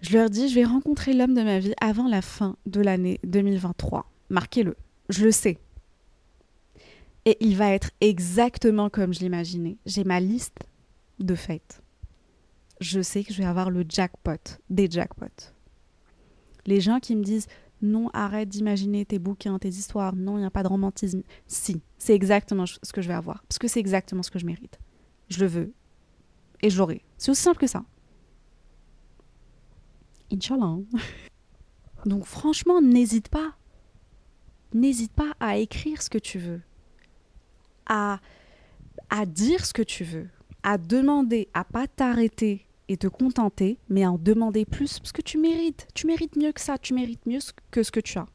Je 0.00 0.16
leur 0.16 0.30
dis, 0.30 0.48
je 0.48 0.54
vais 0.56 0.64
rencontrer 0.64 1.12
l'homme 1.12 1.34
de 1.34 1.42
ma 1.42 1.60
vie 1.60 1.74
avant 1.80 2.08
la 2.08 2.22
fin 2.22 2.56
de 2.66 2.80
l'année 2.80 3.20
2023. 3.24 4.10
Marquez-le. 4.30 4.76
Je 5.08 5.24
le 5.24 5.30
sais. 5.30 5.58
Et 7.24 7.36
il 7.40 7.56
va 7.56 7.72
être 7.72 7.90
exactement 8.00 8.90
comme 8.90 9.14
je 9.14 9.20
l'imaginais. 9.20 9.76
J'ai 9.86 10.02
ma 10.02 10.18
liste 10.18 10.58
de 11.20 11.36
fêtes. 11.36 11.82
Je 12.80 13.00
sais 13.00 13.22
que 13.22 13.32
je 13.32 13.38
vais 13.38 13.48
avoir 13.48 13.70
le 13.70 13.84
jackpot, 13.88 14.58
des 14.70 14.90
jackpots. 14.90 15.52
Les 16.66 16.80
gens 16.80 17.00
qui 17.00 17.16
me 17.16 17.22
disent 17.22 17.46
non, 17.82 18.08
arrête 18.12 18.48
d'imaginer 18.48 19.04
tes 19.04 19.18
bouquins, 19.18 19.58
tes 19.58 19.68
histoires, 19.68 20.14
non, 20.14 20.38
il 20.38 20.42
n'y 20.42 20.46
a 20.46 20.50
pas 20.50 20.62
de 20.62 20.68
romantisme. 20.68 21.22
Si, 21.48 21.82
c'est 21.98 22.14
exactement 22.14 22.64
ce 22.66 22.92
que 22.92 23.02
je 23.02 23.08
vais 23.08 23.14
avoir, 23.14 23.42
parce 23.48 23.58
que 23.58 23.66
c'est 23.66 23.80
exactement 23.80 24.22
ce 24.22 24.30
que 24.30 24.38
je 24.38 24.46
mérite. 24.46 24.78
Je 25.28 25.40
le 25.40 25.46
veux, 25.46 25.72
et 26.62 26.70
je 26.70 26.78
l'aurai. 26.78 27.02
C'est 27.18 27.30
aussi 27.30 27.42
simple 27.42 27.58
que 27.58 27.66
ça. 27.66 27.84
Inch'Allah. 30.32 30.64
Hein. 30.64 30.84
Donc 32.06 32.24
franchement, 32.24 32.80
n'hésite 32.80 33.28
pas. 33.28 33.54
N'hésite 34.72 35.12
pas 35.12 35.34
à 35.40 35.58
écrire 35.58 36.00
ce 36.00 36.08
que 36.08 36.18
tu 36.18 36.38
veux. 36.38 36.62
À, 37.86 38.20
dire 39.26 39.66
ce 39.66 39.74
que 39.74 39.82
tu 39.82 40.02
veux. 40.04 40.28
À 40.62 40.78
demander, 40.78 41.48
à 41.52 41.64
pas 41.64 41.86
t'arrêter 41.86 42.66
et 42.92 42.96
te 42.96 43.06
contenter, 43.06 43.78
mais 43.88 44.04
à 44.04 44.12
en 44.12 44.18
demander 44.18 44.64
plus 44.64 44.98
parce 44.98 45.12
que 45.12 45.22
tu 45.22 45.38
mérites. 45.38 45.88
Tu 45.94 46.06
mérites 46.06 46.36
mieux 46.36 46.52
que 46.52 46.60
ça. 46.60 46.78
Tu 46.78 46.94
mérites 46.94 47.26
mieux 47.26 47.40
que 47.70 47.82
ce 47.82 47.90
que 47.90 48.00
tu 48.00 48.18
as. 48.18 48.26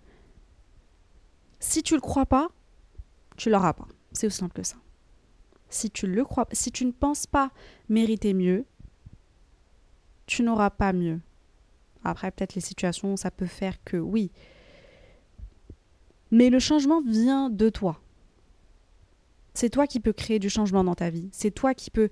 Si 1.59 1.83
tu 1.83 1.95
le 1.95 2.01
crois 2.01 2.25
pas, 2.25 2.49
tu 3.35 3.49
l'auras 3.49 3.73
pas. 3.73 3.87
C'est 4.11 4.27
aussi 4.27 4.37
simple 4.37 4.53
que 4.53 4.63
ça. 4.63 4.77
Si 5.69 5.91
tu 5.91 6.07
le 6.07 6.23
crois, 6.23 6.47
si 6.51 6.71
tu 6.71 6.85
ne 6.85 6.91
penses 6.91 7.27
pas 7.27 7.51
mériter 7.89 8.33
mieux, 8.33 8.65
tu 10.25 10.43
n'auras 10.43 10.69
pas 10.69 10.93
mieux. 10.93 11.19
Après, 12.03 12.31
peut-être 12.31 12.55
les 12.55 12.61
situations, 12.61 13.17
ça 13.17 13.31
peut 13.31 13.45
faire 13.45 13.83
que 13.83 13.97
oui. 13.97 14.31
Mais 16.31 16.49
le 16.49 16.59
changement 16.59 17.01
vient 17.01 17.49
de 17.49 17.69
toi. 17.69 18.01
C'est 19.53 19.69
toi 19.69 19.87
qui 19.87 19.99
peux 19.99 20.13
créer 20.13 20.39
du 20.39 20.49
changement 20.49 20.83
dans 20.83 20.95
ta 20.95 21.09
vie. 21.09 21.29
C'est 21.31 21.51
toi 21.51 21.73
qui 21.73 21.89
peux 21.89 22.09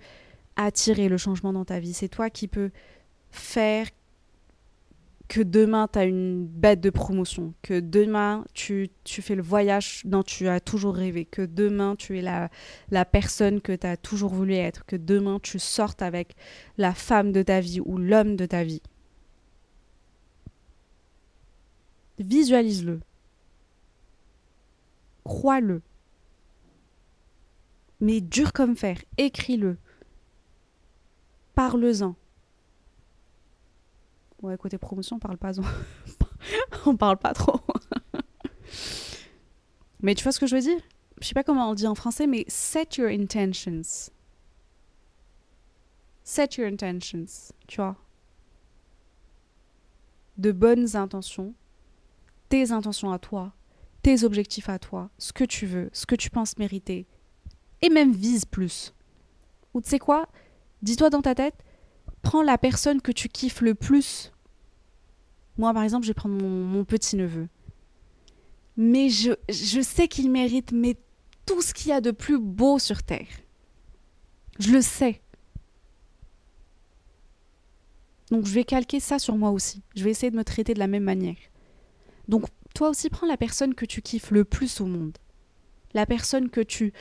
attirer 0.55 1.09
le 1.09 1.17
changement 1.17 1.53
dans 1.53 1.65
ta 1.65 1.79
vie. 1.79 1.93
C'est 1.93 2.09
toi 2.09 2.29
qui 2.29 2.47
peux 2.47 2.71
faire 3.31 3.87
que 5.27 5.41
demain, 5.41 5.87
tu 5.91 5.99
as 5.99 6.05
une 6.05 6.45
bête 6.45 6.81
de 6.81 6.89
promotion, 6.89 7.53
que 7.63 7.79
demain, 7.79 8.45
tu, 8.53 8.91
fais 9.05 9.35
le 9.35 9.41
voyage 9.41 10.01
dont 10.05 10.23
tu 10.23 10.47
as 10.47 10.59
toujours 10.59 10.95
rêvé, 10.95 11.25
que 11.25 11.41
demain, 11.41 11.95
tu 11.95 12.19
es 12.19 12.21
la, 12.21 12.49
la 12.91 13.05
personne 13.05 13.59
que 13.61 13.71
tu 13.75 13.87
as 13.87 13.97
toujours 13.97 14.33
voulu 14.33 14.53
être, 14.53 14.85
que 14.85 14.95
demain, 14.95 15.39
tu 15.41 15.57
sortes 15.57 16.01
avec 16.01 16.35
la 16.77 16.93
femme 16.93 17.31
de 17.31 17.41
ta 17.41 17.59
vie 17.59 17.81
ou 17.81 17.97
l'homme 17.97 18.35
de 18.35 18.45
ta 18.45 18.63
vie. 18.63 18.81
Visualise-le. 22.19 23.01
Crois-le. 25.23 25.81
Mais 27.99 28.21
dur 28.21 28.53
comme 28.53 28.77
fer, 28.77 28.97
écris-le. 29.17 29.77
Parle-en. 31.55 32.15
Ouais, 34.41 34.57
côté 34.57 34.77
promotion, 34.77 35.15
on 35.15 35.19
parle 35.19 35.37
pas. 35.37 35.53
on 36.85 36.95
parle 36.95 37.17
pas 37.17 37.33
trop. 37.33 37.61
mais 40.01 40.13
tu 40.13 40.23
vois 40.23 40.31
ce 40.31 40.39
que 40.39 40.47
je 40.47 40.55
veux 40.55 40.61
dire? 40.61 40.79
Je 41.21 41.27
sais 41.27 41.33
pas 41.33 41.43
comment 41.43 41.69
on 41.69 41.73
dit 41.73 41.87
en 41.87 41.95
français, 41.95 42.27
mais 42.27 42.45
set 42.47 42.97
your 42.97 43.09
intentions. 43.09 44.11
Set 46.23 46.57
your 46.57 46.67
intentions, 46.67 47.53
tu 47.67 47.77
vois. 47.77 47.95
De 50.37 50.51
bonnes 50.51 50.95
intentions 50.95 51.55
tes 52.49 52.71
intentions 52.71 53.11
à 53.11 53.19
toi, 53.19 53.53
tes 54.01 54.23
objectifs 54.23 54.69
à 54.69 54.79
toi, 54.79 55.09
ce 55.17 55.33
que 55.33 55.43
tu 55.43 55.65
veux, 55.65 55.89
ce 55.93 56.05
que 56.05 56.15
tu 56.15 56.29
penses 56.29 56.57
mériter. 56.57 57.07
Et 57.81 57.89
même 57.89 58.13
vise 58.13 58.45
plus. 58.45 58.93
Ou 59.73 59.81
tu 59.81 59.89
sais 59.89 59.99
quoi? 59.99 60.27
Dis-toi 60.81 61.09
dans 61.09 61.21
ta 61.21 61.35
tête, 61.35 61.63
prends 62.21 62.43
la 62.43 62.57
personne 62.57 63.01
que 63.01 63.11
tu 63.11 63.29
kiffes 63.29 63.61
le 63.61 63.75
plus. 63.75 64.31
Moi, 65.57 65.73
par 65.73 65.83
exemple, 65.83 66.05
je 66.05 66.09
vais 66.09 66.15
prendre 66.15 66.35
mon, 66.35 66.83
petit-neveu. 66.83 67.47
Mais 68.77 69.09
je, 69.09 69.31
je 69.49 69.81
sais 69.81 70.07
qu'il 70.07 70.29
mérite 70.29 70.71
mais 70.73 70.97
tout 71.45 71.61
ce 71.61 71.73
qu'il 71.73 71.89
y 71.89 71.93
a 71.93 72.01
de 72.01 72.11
plus 72.11 72.39
beau 72.39 72.79
sur 72.79 73.03
Terre. 73.03 73.27
Je 74.59 74.71
le 74.71 74.81
sais. 74.81 75.21
Donc 78.31 78.45
je 78.45 78.53
vais 78.53 78.63
calquer 78.63 78.99
ça 78.99 79.19
sur 79.19 79.35
moi 79.35 79.51
aussi. 79.51 79.81
Je 79.95 80.03
vais 80.03 80.11
essayer 80.11 80.31
de 80.31 80.37
me 80.37 80.43
traiter 80.43 80.73
de 80.73 80.79
la 80.79 80.87
même 80.87 81.03
manière. 81.03 81.37
Donc 82.27 82.45
toi 82.73 82.89
aussi 82.89 83.09
prends 83.09 83.27
la 83.27 83.37
personne 83.37 83.75
que 83.75 83.85
tu 83.85 84.01
kiffes 84.01 84.31
le 84.31 84.43
plus 84.45 84.81
au 84.81 84.85
monde. 84.85 85.17
La 85.93 86.05
personne 86.05 86.49
que 86.49 86.61
tu 86.61 86.91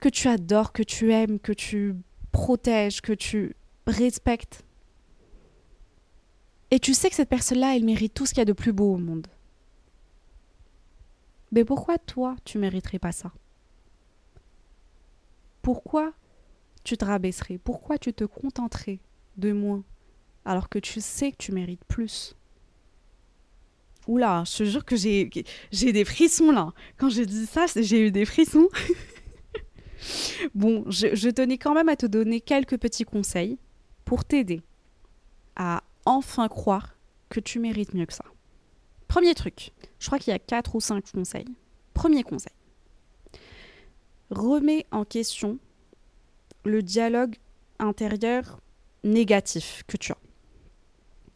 que 0.00 0.08
tu 0.08 0.28
adores, 0.28 0.72
que 0.72 0.82
tu 0.82 1.12
aimes, 1.12 1.38
que 1.38 1.52
tu 1.52 1.94
protèges, 2.34 3.00
que 3.00 3.12
tu 3.12 3.54
respectes. 3.86 4.64
Et 6.72 6.80
tu 6.80 6.92
sais 6.92 7.08
que 7.08 7.14
cette 7.14 7.28
personne-là, 7.28 7.76
elle 7.76 7.84
mérite 7.84 8.12
tout 8.12 8.26
ce 8.26 8.34
qu'il 8.34 8.40
y 8.40 8.42
a 8.42 8.44
de 8.44 8.52
plus 8.52 8.72
beau 8.72 8.92
au 8.92 8.98
monde. 8.98 9.28
Mais 11.52 11.64
pourquoi 11.64 11.96
toi, 11.96 12.34
tu 12.44 12.58
mériterais 12.58 12.98
pas 12.98 13.12
ça? 13.12 13.32
Pourquoi 15.62 16.12
tu 16.82 16.96
te 16.96 17.04
rabaisserais? 17.04 17.58
Pourquoi 17.58 17.96
tu 17.98 18.12
te 18.12 18.24
contenterais 18.24 18.98
de 19.36 19.52
moins 19.52 19.84
alors 20.44 20.68
que 20.68 20.80
tu 20.80 21.00
sais 21.00 21.30
que 21.30 21.36
tu 21.38 21.52
mérites 21.52 21.84
plus? 21.84 22.34
Oula, 24.08 24.42
je 24.44 24.58
te 24.58 24.64
jure 24.64 24.84
que 24.84 24.96
j'ai, 24.96 25.30
des 25.70 26.04
frissons 26.04 26.50
là. 26.50 26.72
Quand 26.98 27.08
je 27.08 27.22
dis 27.22 27.46
ça, 27.46 27.66
j'ai 27.76 28.08
eu 28.08 28.10
des 28.10 28.24
frissons. 28.24 28.68
bon, 30.54 30.84
je, 30.88 31.30
tenais 31.30 31.58
quand 31.58 31.74
même 31.74 31.88
à 31.88 31.96
te 31.96 32.06
donner 32.06 32.40
quelques 32.40 32.78
petits 32.78 33.04
conseils 33.04 33.58
pour 34.04 34.24
t'aider 34.24 34.62
à 35.56 35.82
enfin 36.04 36.48
croire 36.48 36.96
que 37.28 37.40
tu 37.40 37.58
mérites 37.58 37.94
mieux 37.94 38.06
que 38.06 38.12
ça. 38.12 38.24
Premier 39.08 39.34
truc, 39.34 39.72
je 39.98 40.06
crois 40.06 40.18
qu'il 40.18 40.32
y 40.32 40.34
a 40.34 40.38
quatre 40.38 40.74
ou 40.74 40.80
cinq 40.80 41.12
conseils. 41.12 41.48
Premier 41.92 42.22
conseil. 42.22 42.52
Remets 44.30 44.86
en 44.90 45.04
question 45.04 45.58
le 46.64 46.82
dialogue 46.82 47.36
intérieur 47.78 48.60
négatif 49.04 49.84
que 49.86 49.96
tu 49.96 50.12
as. 50.12 50.18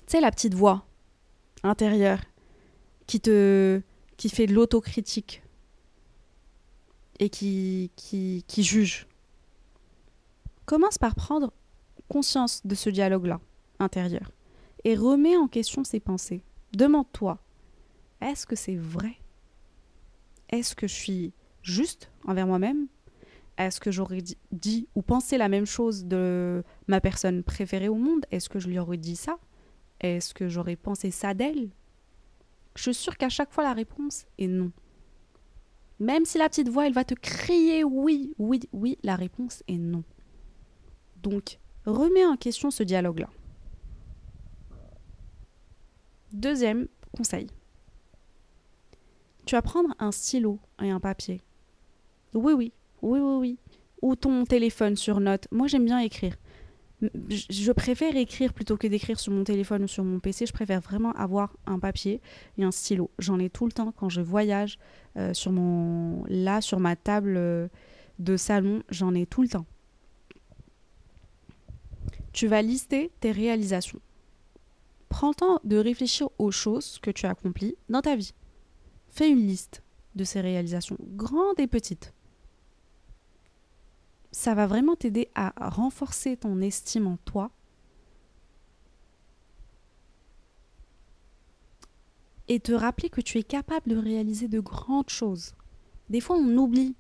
Tu 0.07 0.13
sais, 0.13 0.21
la 0.21 0.31
petite 0.31 0.55
voix 0.55 0.87
intérieure 1.63 2.21
qui 3.07 3.21
te 3.21 3.81
qui 4.17 4.29
fait 4.29 4.47
de 4.47 4.55
l'autocritique 4.55 5.43
et 7.19 7.31
qui, 7.31 7.91
qui, 7.97 8.63
juge. 8.63 9.07
Commence 10.67 10.99
par 10.99 11.15
prendre 11.15 11.53
conscience 12.09 12.65
de 12.67 12.75
ce 12.75 12.91
dialogue-là 12.91 13.41
intérieur 13.79 14.33
et 14.85 14.95
remets 14.95 15.37
en 15.37 15.49
question 15.49 15.85
ses 15.85 16.01
pensées. 16.01 16.43
Demande-toi, 16.73 17.39
est-ce 18.21 18.47
que 18.47 18.57
c'est 18.57 18.77
vrai? 18.77 19.17
Est-ce 20.51 20.75
que 20.75 20.87
je 20.87 20.95
suis 20.95 21.33
juste 21.63 22.11
envers 22.25 22.47
moi-même? 22.47 22.87
Est-ce 23.57 23.81
que 23.81 23.91
j'aurais 23.91 24.23
dit 24.53 24.87
ou 24.95 25.03
pensé 25.03 25.37
la 25.37 25.49
même 25.49 25.67
chose 25.67 26.05
de 26.05 26.63
ma 26.87 27.01
personne 27.01 27.43
préférée 27.43 27.89
au 27.89 27.97
monde? 27.97 28.25
Est-ce 28.31 28.49
que 28.49 28.61
je 28.61 28.69
lui 28.69 28.79
aurais 28.79 28.97
dit 28.97 29.17
ça? 29.17 29.39
Est-ce 30.01 30.33
que 30.33 30.49
j'aurais 30.49 30.77
pensé 30.77 31.11
ça 31.11 31.35
d'elle? 31.35 31.71
Je 32.77 32.83
suis 32.83 32.95
sûre 32.95 33.17
qu'à 33.17 33.29
chaque 33.29 33.53
fois 33.53 33.65
la 33.65 33.73
réponse 33.73 34.27
est 34.39 34.47
non. 34.47 34.71
Même 36.01 36.25
si 36.25 36.39
la 36.39 36.49
petite 36.49 36.69
voix, 36.69 36.87
elle 36.87 36.93
va 36.93 37.05
te 37.05 37.15
crier 37.15 37.83
oui, 37.85 38.33
oui, 38.39 38.61
oui, 38.73 38.99
la 39.03 39.17
réponse 39.17 39.63
est 39.67 39.79
non. 39.79 40.05
Donc, 41.23 41.59
remets 41.87 42.25
en 42.25 42.37
question 42.37 42.71
ce 42.71 42.83
dialogue-là. 42.83 43.29
Deuxième 46.33 46.89
conseil. 47.17 47.49
Tu 49.45 49.55
vas 49.55 49.63
prendre 49.63 49.95
un 49.99 50.13
stylo 50.13 50.61
et 50.83 50.91
un 50.91 51.01
papier. 51.01 51.41
Oui, 52.35 52.53
oui, 52.53 52.73
oui, 53.03 53.19
oui, 53.19 53.37
oui. 53.37 53.59
Ou 54.03 54.15
ton 54.15 54.45
téléphone 54.45 54.95
sur 54.95 55.21
note. 55.21 55.49
Moi, 55.51 55.67
j'aime 55.67 55.87
bien 55.87 55.99
écrire 55.99 56.37
je 57.01 57.73
préfère 57.73 58.17
écrire 58.17 58.53
plutôt 58.53 58.77
que 58.77 58.87
d'écrire 58.87 59.21
sur 59.21 59.33
mon 59.33 59.45
téléphone 59.45 59.85
ou 59.85 59.89
sur 59.89 60.05
mon 60.05 60.19
PC. 60.19 60.47
Je 60.47 60.53
préfère 60.53 60.81
vraiment 60.81 61.13
avoir 61.13 61.57
un 61.67 61.79
papier 61.79 62.21
et 62.57 62.65
un 62.65 62.73
stylo. 62.73 63.11
J'en 63.19 63.39
ai 63.39 63.51
tout 63.51 63.67
le 63.67 63.73
temps 63.73 63.93
quand 63.93 64.09
je 64.09 64.21
voyage 64.21 64.79
euh, 65.17 65.33
sur 65.33 65.53
mon 65.53 66.25
là 66.29 66.61
sur 66.61 66.81
ma 66.81 66.97
table 66.97 67.37
euh, 67.37 67.69
de 68.19 68.37
salon. 68.37 68.83
J'en 68.91 69.15
ai 69.15 69.27
tout 69.27 69.43
le 69.43 69.49
temps. 69.49 69.67
Tu 72.33 72.49
vas 72.49 72.63
lister 72.63 73.11
tes 73.21 73.33
réalisations. 73.33 74.01
Prends 75.09 75.29
le 75.29 75.35
temps 75.35 75.61
de 75.65 75.77
réfléchir 75.77 76.29
aux 76.39 76.51
choses 76.51 76.99
que 77.01 77.11
tu 77.11 77.27
as 77.27 77.31
accomplies 77.31 77.77
dans 77.89 78.03
ta 78.03 78.17
vie. 78.17 78.35
Fais 79.09 79.31
une 79.31 79.47
liste 79.47 79.83
de 80.17 80.25
ces 80.25 80.41
réalisations, 80.41 80.99
grandes 81.01 81.59
et 81.59 81.67
petites 81.67 82.13
ça 84.33 84.55
va 84.55 84.67
vraiment 84.67 84.97
t'aider 84.97 85.29
à 85.35 85.53
renforcer 85.59 86.37
ton 86.37 86.61
estime 86.61 87.07
en 87.07 87.17
toi 87.25 87.51
et 92.49 92.61
te 92.61 92.73
rappeler 92.73 93.11
que 93.11 93.21
tu 93.21 93.39
es 93.39 93.43
capable 93.43 93.91
de 93.91 93.97
réaliser 93.97 94.49
de 94.49 94.61
grandes 94.61 95.11
choses. 95.11 95.55
Des 96.09 96.21
fois, 96.21 96.37
on 96.37 96.57
oublie. 96.57 96.97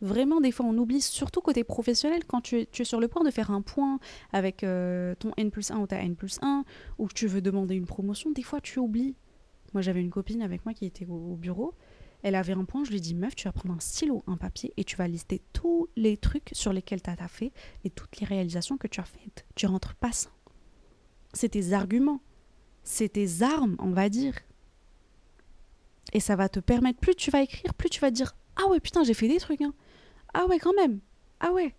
Vraiment, 0.00 0.40
des 0.40 0.52
fois, 0.52 0.66
on 0.66 0.76
oublie, 0.76 1.00
surtout 1.00 1.40
côté 1.40 1.64
professionnel, 1.64 2.24
quand 2.26 2.42
tu 2.42 2.60
es, 2.60 2.84
sur 2.84 3.00
le 3.00 3.08
point 3.08 3.24
de 3.24 3.30
faire 3.30 3.50
un 3.50 3.62
point 3.62 3.98
avec 4.32 4.62
euh, 4.62 5.14
ton 5.18 5.32
N 5.36 5.50
plus 5.50 5.70
1 5.70 5.78
ou 5.78 5.86
ta 5.86 6.00
N 6.00 6.14
plus 6.14 6.38
1, 6.42 6.64
ou 6.98 7.06
que 7.06 7.14
tu 7.14 7.26
veux 7.26 7.40
demander 7.40 7.74
une 7.74 7.86
promotion, 7.86 8.30
des 8.30 8.42
fois, 8.42 8.60
tu 8.60 8.78
oublies. 8.78 9.16
Moi, 9.72 9.82
j'avais 9.82 10.00
une 10.00 10.10
copine 10.10 10.42
avec 10.42 10.64
moi 10.64 10.74
qui 10.74 10.84
était 10.84 11.06
au, 11.06 11.34
bureau. 11.34 11.74
Elle 12.22 12.34
avait 12.34 12.54
un 12.54 12.64
point, 12.64 12.84
je 12.84 12.90
lui 12.90 13.00
dit, 13.00 13.14
meuf, 13.14 13.34
tu 13.36 13.44
vas 13.44 13.52
prendre 13.52 13.74
un 13.74 13.80
stylo, 13.80 14.24
un 14.26 14.36
papier, 14.36 14.72
et 14.76 14.84
tu 14.84 14.96
vas 14.96 15.06
lister 15.06 15.42
tous 15.52 15.88
les 15.96 16.16
trucs 16.16 16.50
sur 16.52 16.72
lesquels 16.72 17.02
tu 17.02 17.10
as 17.10 17.28
fait 17.28 17.52
et 17.84 17.90
toutes 17.90 18.18
les 18.20 18.26
réalisations 18.26 18.78
que 18.78 18.88
tu 18.88 19.00
as 19.00 19.04
faites. 19.04 19.46
Tu 19.54 19.66
rentres 19.66 19.94
pas 19.94 20.12
sans. 20.12 20.30
C'est 21.32 21.50
tes 21.50 21.72
arguments. 21.72 22.20
C'est 22.82 23.10
tes 23.10 23.42
armes, 23.42 23.76
on 23.78 23.90
va 23.90 24.08
dire. 24.08 24.34
Et 26.12 26.20
ça 26.20 26.36
va 26.36 26.48
te 26.48 26.60
permettre, 26.60 27.00
plus 27.00 27.14
tu 27.14 27.30
vas 27.30 27.42
écrire, 27.42 27.74
plus 27.74 27.90
tu 27.90 28.00
vas 28.00 28.10
dire 28.10 28.34
Ah 28.56 28.68
ouais, 28.68 28.80
putain, 28.80 29.04
j'ai 29.04 29.14
fait 29.14 29.28
des 29.28 29.38
trucs. 29.38 29.60
Hein. 29.60 29.74
Ah 30.34 30.46
ouais, 30.46 30.58
quand 30.58 30.74
même. 30.74 31.00
Ah 31.40 31.52
ouais. 31.52 31.74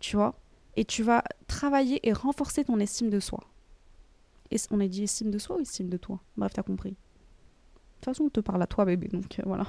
Tu 0.00 0.16
vois? 0.16 0.38
Et 0.76 0.84
tu 0.84 1.02
vas 1.02 1.24
travailler 1.46 2.06
et 2.06 2.12
renforcer 2.12 2.64
ton 2.64 2.78
estime 2.80 3.10
de 3.10 3.20
soi. 3.20 3.40
Et 4.50 4.56
on 4.70 4.80
a 4.80 4.86
dit 4.86 5.04
estime 5.04 5.30
de 5.30 5.38
soi 5.38 5.56
ou 5.56 5.60
estime 5.60 5.88
de 5.88 5.96
toi? 5.96 6.20
Bref, 6.36 6.52
t'as 6.54 6.62
compris. 6.62 6.96
Toute 7.98 8.04
façon, 8.04 8.24
on 8.24 8.30
te 8.30 8.40
parle 8.40 8.62
à 8.62 8.66
toi, 8.66 8.84
bébé, 8.84 9.08
donc 9.08 9.38
euh, 9.40 9.42
voilà. 9.44 9.66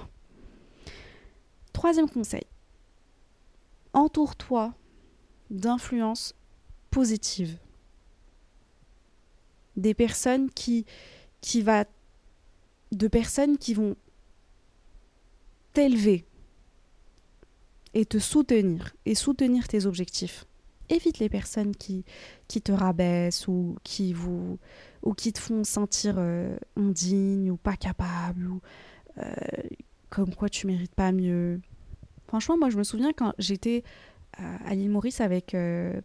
Troisième 1.74 2.10
conseil. 2.10 2.44
Entoure-toi 3.94 4.74
d'influences 5.50 6.36
positives. 6.92 7.58
Des 9.76 9.96
personnes 9.96 10.52
qui, 10.52 10.86
qui 11.42 11.64
va 11.64 11.86
de 12.92 13.08
personnes 13.08 13.58
qui 13.58 13.74
vont 13.74 13.96
t'élever 15.74 16.26
et 17.94 18.06
te 18.06 18.20
soutenir 18.20 18.96
et 19.06 19.16
soutenir 19.16 19.68
tes 19.68 19.86
objectifs. 19.86 20.46
Évite 20.90 21.20
les 21.20 21.30
personnes 21.30 21.76
qui, 21.76 22.04
qui 22.48 22.62
te 22.62 22.72
rabaissent 22.72 23.48
ou 23.48 23.76
qui, 23.84 24.14
vous, 24.14 24.60
ou 25.04 25.14
qui 25.14 25.34
te 25.34 25.40
font 25.40 25.64
sentir 25.64 26.16
euh, 26.18 26.58
indigne 26.76 27.52
ou 27.52 27.58
pas 27.58 27.76
capable 27.76 28.48
ou 28.48 28.62
euh, 29.18 29.32
comme 30.10 30.34
quoi 30.34 30.50
tu 30.50 30.68
mérites 30.68 30.96
pas 30.96 31.12
mieux. 31.12 31.62
Franchement, 32.28 32.58
moi 32.58 32.70
je 32.70 32.78
me 32.78 32.84
souviens 32.84 33.12
quand 33.14 33.34
j'étais 33.40 33.84
euh, 34.40 34.58
à 34.66 34.76
l'île 34.76 34.90
Maurice 34.90 35.22
avec 35.22 35.56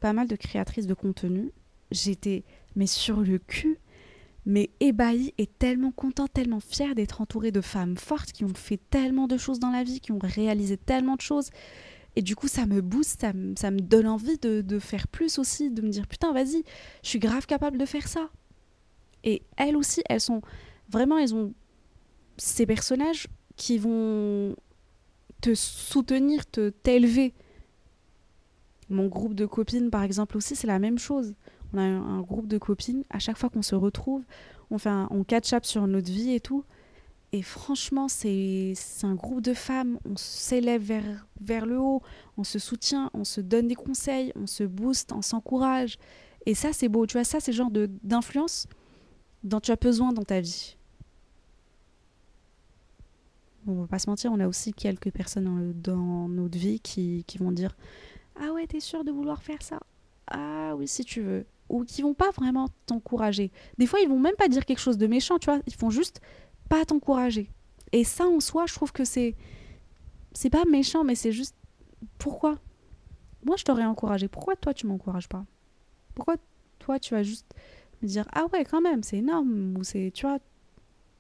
pas 0.00 0.12
mal 0.12 0.28
de 0.28 0.37
créatrices 0.37 0.87
de 0.87 0.94
contenu, 0.94 1.50
j'étais 1.90 2.44
mais 2.76 2.87
sur 2.87 3.20
le 3.20 3.38
cul 3.38 3.78
mais 4.46 4.70
ébahie 4.80 5.33
et 5.38 5.46
tellement 5.46 5.90
contente, 5.90 6.33
tellement 6.33 6.61
fière 6.61 6.94
d'être 6.94 7.20
entourée 7.20 7.50
de 7.50 7.61
femmes 7.61 7.96
fortes 7.96 8.33
qui 8.33 8.44
ont 8.44 8.54
fait 8.54 8.80
tellement 8.90 9.26
de 9.26 9.37
choses 9.37 9.59
dans 9.59 9.70
la 9.70 9.85
vie, 9.85 10.00
qui 10.00 10.12
ont 10.12 10.18
réalisé 10.22 10.76
tellement 10.76 11.16
de 11.16 11.22
choses. 11.22 11.50
Et 12.16 12.22
du 12.22 12.37
coup, 12.37 12.46
ça 12.46 12.66
me 12.66 12.80
booste, 12.80 13.22
ça, 13.22 13.33
me, 13.70 13.80
donne 13.80 14.07
envie 14.07 14.38
de, 14.38 14.78
faire 14.78 15.09
plus 15.09 15.38
aussi, 15.38 15.70
de 15.70 15.83
me 15.83 15.88
dire 15.88 16.07
putain, 16.07 16.33
vas-y, 16.33 16.62
je 17.02 17.09
suis 17.09 17.18
grave 17.18 17.46
capable 17.46 17.78
de 17.78 17.87
faire 17.87 18.07
ça. 18.07 18.30
Et 19.24 19.42
elles 19.56 19.76
aussi, 19.76 20.02
elles 20.08 20.20
sont 20.20 20.40
vraiment, 20.88 21.18
elles 21.18 21.34
ont 21.34 21.52
ces 22.37 22.66
personnages 22.66 23.26
qui 23.56 23.78
vont 23.78 24.54
te 25.40 25.54
soutenir, 25.54 26.48
te 26.50 26.70
t'élever. 26.70 27.34
Mon 28.90 29.06
groupe 29.06 29.34
de 29.34 29.46
copines, 29.46 29.90
par 29.90 30.02
exemple, 30.02 30.37
aussi, 30.37 30.54
c'est 30.54 30.66
la 30.66 30.78
même 30.78 30.98
chose 30.98 31.34
on 31.74 31.78
a 31.78 31.82
un, 31.82 32.20
groupe 32.20 32.46
de 32.46 32.58
copines, 32.58 33.04
à 33.10 33.18
chaque 33.18 33.37
fois 33.37 33.50
qu'on 33.50 33.62
se 33.62 33.74
retrouve, 33.74 34.22
on 34.70 34.78
fait 34.78 34.90
on 35.10 35.24
catch-up 35.24 35.64
sur 35.64 35.87
notre 35.87 36.10
vie 36.10 36.32
et 36.32 36.40
tout. 36.40 36.64
Et 37.32 37.42
franchement, 37.42 38.06
c'est 38.08 38.74
un 39.02 39.14
groupe 39.14 39.40
de 39.40 39.54
femmes, 39.54 39.98
on 40.08 40.16
s'élève 40.16 40.82
vers, 40.82 41.26
vers 41.40 41.66
le 41.66 41.80
haut, 41.80 42.00
on 42.37 42.44
se 42.44 42.60
soutient, 42.60 43.10
on 43.12 43.24
se 43.24 43.40
donne 43.40 43.66
des 43.66 43.74
conseils, 43.74 44.32
on 44.37 44.46
se 44.46 44.62
booste, 44.62 45.12
on 45.12 45.22
s'encourage. 45.22 45.98
Et 46.46 46.54
ça, 46.54 46.72
c'est 46.72 46.88
beau. 46.88 47.06
Tu 47.06 47.14
vois, 47.14 47.24
ça, 47.24 47.40
c'est 47.40 47.50
le 47.50 47.56
genre 47.56 47.72
d'influence 47.72 48.68
dont 49.44 49.61
tu 49.61 49.70
as 49.70 49.76
besoin 49.76 50.12
dans 50.12 50.24
ta 50.24 50.40
vie. 50.40 50.76
on 53.66 53.80
va 53.83 53.87
pas 53.87 53.98
se 53.98 54.11
mentir, 54.11 54.33
on 54.33 54.40
a 54.40 54.48
aussi 54.48 54.72
quelques 54.72 55.11
personnes 55.11 55.44
dans, 55.44 55.94
dans 55.94 56.28
notre 56.28 56.59
vie 56.59 56.80
qui, 56.80 57.24
vont 57.38 57.52
dire 57.52 57.76
Ah 58.40 58.52
ouais, 58.52 58.66
t'es 58.66 58.80
sûr 58.80 59.04
de 59.04 59.11
vouloir 59.11 59.42
faire 59.42 59.62
ça? 59.62 59.80
Ah 60.30 60.74
oui, 60.76 60.88
si 60.88 61.04
tu 61.04 61.20
veux 61.20 61.46
ou 61.70 61.85
qui 61.85 62.02
vont 62.02 62.12
pas 62.12 62.30
vraiment 62.30 62.68
t'encourager. 62.85 63.50
Des 63.78 63.87
fois, 63.87 64.00
ils 64.00 64.09
vont 64.09 64.18
même 64.18 64.37
pas 64.37 64.48
dire 64.48 64.66
quelque 64.66 64.80
chose 64.80 64.98
de 64.98 65.07
méchant, 65.07 65.38
tu 65.38 65.46
vois, 65.46 65.61
ils 65.66 65.74
font 65.74 65.88
juste 65.88 66.20
pas 66.68 66.85
t'encourager. 66.85 67.50
Et 67.92 68.04
ça 68.04 68.26
en 68.26 68.40
soi, 68.40 68.66
je 68.66 68.74
trouve 68.74 68.92
que 68.92 69.04
c'est 69.04 69.35
c'est 70.33 70.50
pas 70.50 70.64
méchant, 70.64 71.04
mais 71.04 71.14
c'est 71.14 71.33
juste 71.33 71.57
pourquoi? 72.18 72.59
Moi, 73.44 73.57
je 73.57 73.64
t'aurais 73.64 73.85
encouragé. 73.85 74.28
Pourquoi 74.28 74.57
toi 74.57 74.74
tu 74.74 74.87
m'encourages 74.87 75.28
pas? 75.28 75.44
Pourquoi 76.14 76.37
toi 76.78 76.98
tu 76.98 77.14
vas 77.14 77.22
juste 77.22 77.46
dire 78.06 78.26
ah 78.32 78.46
ouais, 78.52 78.64
quand 78.64 78.80
même, 78.80 79.02
c'est 79.02 79.18
énorme 79.18 79.76
ou 79.78 79.84
c'est 79.84 80.10
tu 80.12 80.26
vois, 80.26 80.38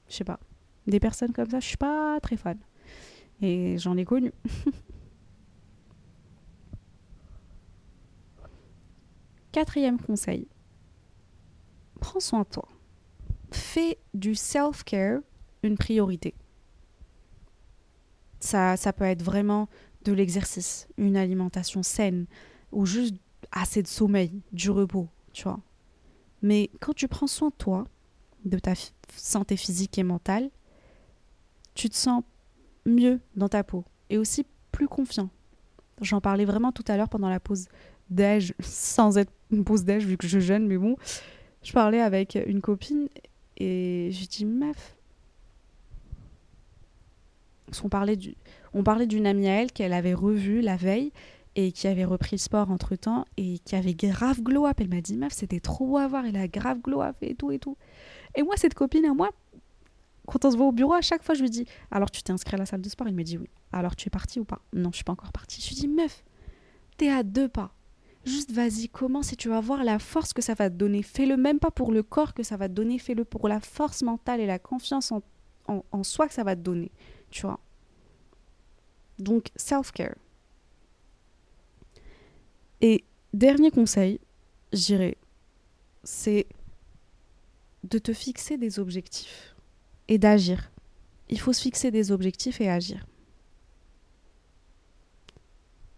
je 0.08 0.14
sais 0.14 0.24
pas. 0.24 0.40
Des 0.86 1.00
personnes 1.00 1.32
comme 1.32 1.50
ça, 1.50 1.60
je 1.60 1.66
suis 1.66 1.76
pas 1.76 2.20
très 2.20 2.36
fan. 2.36 2.58
Et 3.40 3.78
j'en 3.78 3.96
ai 3.96 4.04
connu. 4.04 4.32
Quatrième 9.52 10.00
conseil, 10.00 10.48
prends 12.00 12.20
soin 12.20 12.40
de 12.40 12.48
toi. 12.48 12.68
Fais 13.52 13.98
du 14.12 14.34
self-care 14.34 15.20
une 15.62 15.78
priorité. 15.78 16.34
Ça, 18.40 18.76
ça 18.76 18.92
peut 18.92 19.04
être 19.04 19.22
vraiment 19.22 19.68
de 20.04 20.12
l'exercice, 20.12 20.88
une 20.98 21.16
alimentation 21.16 21.82
saine 21.82 22.26
ou 22.72 22.84
juste 22.84 23.14
assez 23.52 23.82
de 23.82 23.88
sommeil, 23.88 24.42
du 24.52 24.70
repos, 24.70 25.08
tu 25.32 25.44
vois. 25.44 25.60
Mais 26.44 26.70
quand 26.78 26.92
tu 26.92 27.08
prends 27.08 27.26
soin 27.26 27.48
de 27.48 27.54
toi, 27.54 27.86
de 28.44 28.58
ta 28.58 28.74
santé 29.16 29.56
physique 29.56 29.96
et 29.96 30.02
mentale, 30.02 30.50
tu 31.74 31.88
te 31.88 31.96
sens 31.96 32.22
mieux 32.84 33.18
dans 33.34 33.48
ta 33.48 33.64
peau 33.64 33.82
et 34.10 34.18
aussi 34.18 34.44
plus 34.70 34.86
confiant. 34.86 35.30
J'en 36.02 36.20
parlais 36.20 36.44
vraiment 36.44 36.70
tout 36.70 36.84
à 36.86 36.98
l'heure 36.98 37.08
pendant 37.08 37.30
la 37.30 37.40
pause 37.40 37.68
d'âge, 38.10 38.52
sans 38.60 39.16
être 39.16 39.32
une 39.50 39.64
pause 39.64 39.84
d'âge 39.84 40.04
vu 40.04 40.18
que 40.18 40.28
je 40.28 40.38
jeune, 40.38 40.66
mais 40.66 40.76
bon, 40.76 40.96
je 41.62 41.72
parlais 41.72 42.02
avec 42.02 42.38
une 42.46 42.60
copine 42.60 43.08
et 43.56 44.10
je 44.12 44.26
dis 44.26 44.44
meuf. 44.44 44.98
On 47.82 47.88
on 48.74 48.82
parlait 48.82 49.06
d'une 49.06 49.26
amie 49.26 49.48
à 49.48 49.62
elle 49.62 49.72
qu'elle 49.72 49.94
avait 49.94 50.12
revue 50.12 50.60
la 50.60 50.76
veille 50.76 51.10
et 51.56 51.72
qui 51.72 51.86
avait 51.86 52.04
repris 52.04 52.36
le 52.36 52.40
sport 52.40 52.70
entre 52.70 52.96
temps 52.96 53.24
et 53.36 53.58
qui 53.60 53.76
avait 53.76 53.94
grave 53.94 54.42
glow 54.42 54.66
up. 54.66 54.80
Elle 54.80 54.88
m'a 54.88 55.00
dit 55.00 55.16
meuf, 55.16 55.32
c'était 55.32 55.60
trop 55.60 55.86
beau 55.86 55.98
à 55.98 56.06
voir, 56.06 56.26
elle 56.26 56.36
a 56.36 56.48
grave 56.48 56.80
glow 56.80 57.02
up 57.02 57.16
et 57.22 57.34
tout 57.34 57.50
et 57.50 57.58
tout. 57.58 57.76
Et 58.34 58.42
moi, 58.42 58.56
cette 58.56 58.74
copine 58.74 59.04
à 59.04 59.14
moi, 59.14 59.30
quand 60.26 60.44
on 60.44 60.50
se 60.50 60.56
voit 60.56 60.66
au 60.66 60.72
bureau, 60.72 60.94
à 60.94 61.02
chaque 61.02 61.22
fois, 61.22 61.34
je 61.34 61.42
lui 61.42 61.50
dis 61.50 61.66
Alors 61.90 62.10
tu 62.10 62.22
t'es 62.22 62.32
inscrit 62.32 62.54
à 62.54 62.58
la 62.58 62.66
salle 62.66 62.80
de 62.80 62.88
sport? 62.88 63.08
Il 63.08 63.14
me 63.14 63.22
dit 63.22 63.38
oui. 63.38 63.48
Alors 63.72 63.94
tu 63.96 64.08
es 64.08 64.10
partie 64.10 64.40
ou 64.40 64.44
pas? 64.44 64.60
Non, 64.72 64.90
je 64.90 64.96
suis 64.96 65.04
pas 65.04 65.12
encore 65.12 65.32
partie. 65.32 65.60
Je 65.60 65.68
lui 65.68 65.76
dis 65.76 65.88
Meuf, 65.88 66.24
t'es 66.96 67.10
à 67.10 67.22
deux 67.22 67.48
pas. 67.48 67.74
Juste 68.24 68.52
vas-y, 68.52 68.88
commence 68.88 69.34
et 69.34 69.36
tu 69.36 69.50
vas 69.50 69.60
voir 69.60 69.84
la 69.84 69.98
force 69.98 70.32
que 70.32 70.40
ça 70.40 70.54
va 70.54 70.70
te 70.70 70.76
donner. 70.76 71.02
Fais-le 71.02 71.36
même 71.36 71.58
pas 71.58 71.70
pour 71.70 71.92
le 71.92 72.02
corps 72.02 72.32
que 72.32 72.42
ça 72.42 72.56
va 72.56 72.68
te 72.68 72.72
donner, 72.74 72.98
fais-le 72.98 73.24
pour 73.24 73.48
la 73.48 73.60
force 73.60 74.02
mentale 74.02 74.40
et 74.40 74.46
la 74.46 74.58
confiance 74.58 75.12
en, 75.12 75.22
en, 75.68 76.02
soi 76.02 76.26
que 76.26 76.32
ça 76.32 76.42
va 76.42 76.56
te 76.56 76.62
donner. 76.62 76.90
Tu 77.30 77.42
vois? 77.42 77.60
Donc, 79.18 79.48
self-care. 79.56 80.14
Et 82.86 83.02
dernier 83.32 83.70
conseil, 83.70 84.20
je 84.74 84.84
dirais, 84.84 85.16
c'est 86.02 86.46
de 87.82 87.96
te 87.96 88.12
fixer 88.12 88.58
des 88.58 88.78
objectifs 88.78 89.56
et 90.08 90.18
d'agir. 90.18 90.70
Il 91.30 91.40
faut 91.40 91.54
se 91.54 91.62
fixer 91.62 91.90
des 91.90 92.12
objectifs 92.12 92.60
et 92.60 92.68
agir. 92.68 93.06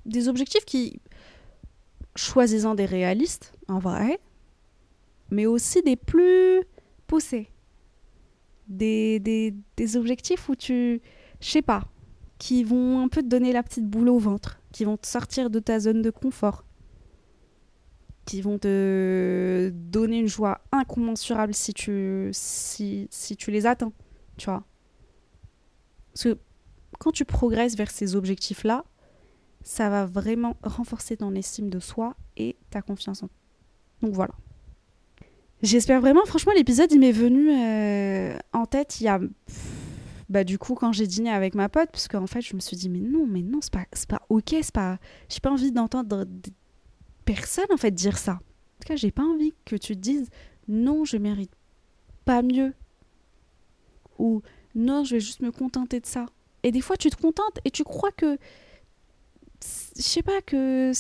Des 0.05 0.29
objectifs 0.29 0.65
qui 0.65 1.01
choisissant 2.15 2.77
des 2.77 2.87
réalistes, 2.87 3.53
en 3.67 3.81
vrai, 3.81 4.21
mais 5.33 5.47
aussi 5.47 5.83
des 5.83 5.97
plus 5.97 6.63
poussés. 7.09 7.51
Des, 8.69 9.19
des, 9.19 9.97
objectifs 9.97 10.49
où 10.49 10.55
tu, 10.55 11.03
je 11.41 11.51
sais 11.51 11.63
pas, 11.63 11.83
qui 12.39 12.63
vont 12.63 13.01
un 13.01 13.09
peu 13.09 13.23
te 13.23 13.27
donner 13.27 13.53
la 13.53 13.65
petite 13.65 13.87
boule 13.87 14.09
au 14.09 14.21
ventre, 14.21 14.61
qui 14.71 14.85
vont 14.85 14.97
te 14.97 15.09
sortir 15.09 15.51
de 15.51 15.59
ta 15.59 15.81
zone 15.81 16.01
de 16.01 16.11
confort, 16.11 16.63
qui 18.27 18.43
vont 18.43 18.59
te 18.59 19.71
donner 19.73 20.19
une 20.19 20.27
joie 20.27 20.61
incommensurable 20.73 21.55
si 21.55 21.73
tu, 21.73 22.29
si, 22.33 23.09
si 23.11 23.37
tu 23.37 23.51
les 23.51 23.67
atteins, 23.67 23.93
tu 24.37 24.47
vois. 24.47 24.65
Parce 26.13 26.25
que 26.25 26.39
quand 26.99 27.13
tu 27.13 27.25
progresses 27.25 27.77
vers 27.77 27.91
ces 27.91 28.17
objectifs-là, 28.17 28.85
ça 29.63 29.89
va 29.89 30.07
vraiment 30.07 30.57
renforcer 30.63 31.17
ton 31.17 31.35
estime 31.35 31.71
de 31.71 31.79
soi 31.79 32.15
et 32.37 32.57
ta 32.71 32.83
confiance 32.83 33.23
en 33.23 33.29
toi. 33.29 33.37
Donc 34.03 34.13
voilà. 34.13 34.35
J'espère 35.63 36.01
vraiment, 36.01 36.25
franchement, 36.27 36.53
l'épisode, 36.55 36.91
il 36.93 37.01
m'est 37.01 37.13
venu 37.13 37.51
euh, 37.51 38.37
en 38.53 38.67
tête 38.67 39.01
il 39.01 39.05
y 39.05 39.09
a. 39.09 39.21
Bah, 40.29 40.43
du 40.43 40.59
coup, 40.59 40.75
quand 40.75 40.93
j'ai 40.93 41.07
dîné 41.07 41.31
avec 41.31 41.55
ma 41.55 41.69
pote, 41.69 41.89
parce 41.93 42.09
qu'en 42.09 42.27
fait, 42.27 42.41
je 42.41 42.57
me 42.57 42.61
suis 42.61 42.77
dit, 42.77 42.89
mais 42.89 42.99
non, 42.99 43.27
mais 43.29 43.43
non, 43.43 43.61
c'est 43.61 43.73
pas, 43.73 43.85
pas 44.09 44.23
ok, 44.29 44.57
c'est 44.61 44.75
pas. 44.75 44.99
J'ai 45.29 45.39
pas 45.41 45.51
envie 45.51 45.71
d'entendre 45.71 46.25
personne, 47.27 47.67
en 47.71 47.77
fait, 47.77 47.91
dire 47.91 48.17
ça. 48.17 48.33
En 48.33 48.81
tout 48.81 48.89
cas, 48.89 48.97
j'ai 48.97 49.11
pas 49.11 49.25
envie 49.25 49.53
que 49.67 49.77
tu 49.77 49.95
te 49.95 50.01
dises, 50.01 50.31
non, 50.69 51.05
je 51.05 51.19
mérite 51.19 51.53
pas 52.25 52.41
mieux. 52.41 52.73
Ou 54.19 54.41
non, 54.75 55.05
je 55.05 55.17
vais 55.17 55.21
juste 55.21 55.41
me 55.41 55.53
contenter 55.53 56.01
de 56.01 56.07
ça. 56.07 56.25
Et 56.63 56.73
des 56.73 56.81
fois, 56.81 56.97
tu 56.97 57.11
te 57.11 57.21
contentes 57.21 57.59
et 57.67 57.71
tu 57.71 57.85
crois 57.85 58.13
que. 58.13 58.39
Je 59.97 60.03
sais 60.03 60.23
pas, 60.23 60.41
que 60.43 60.93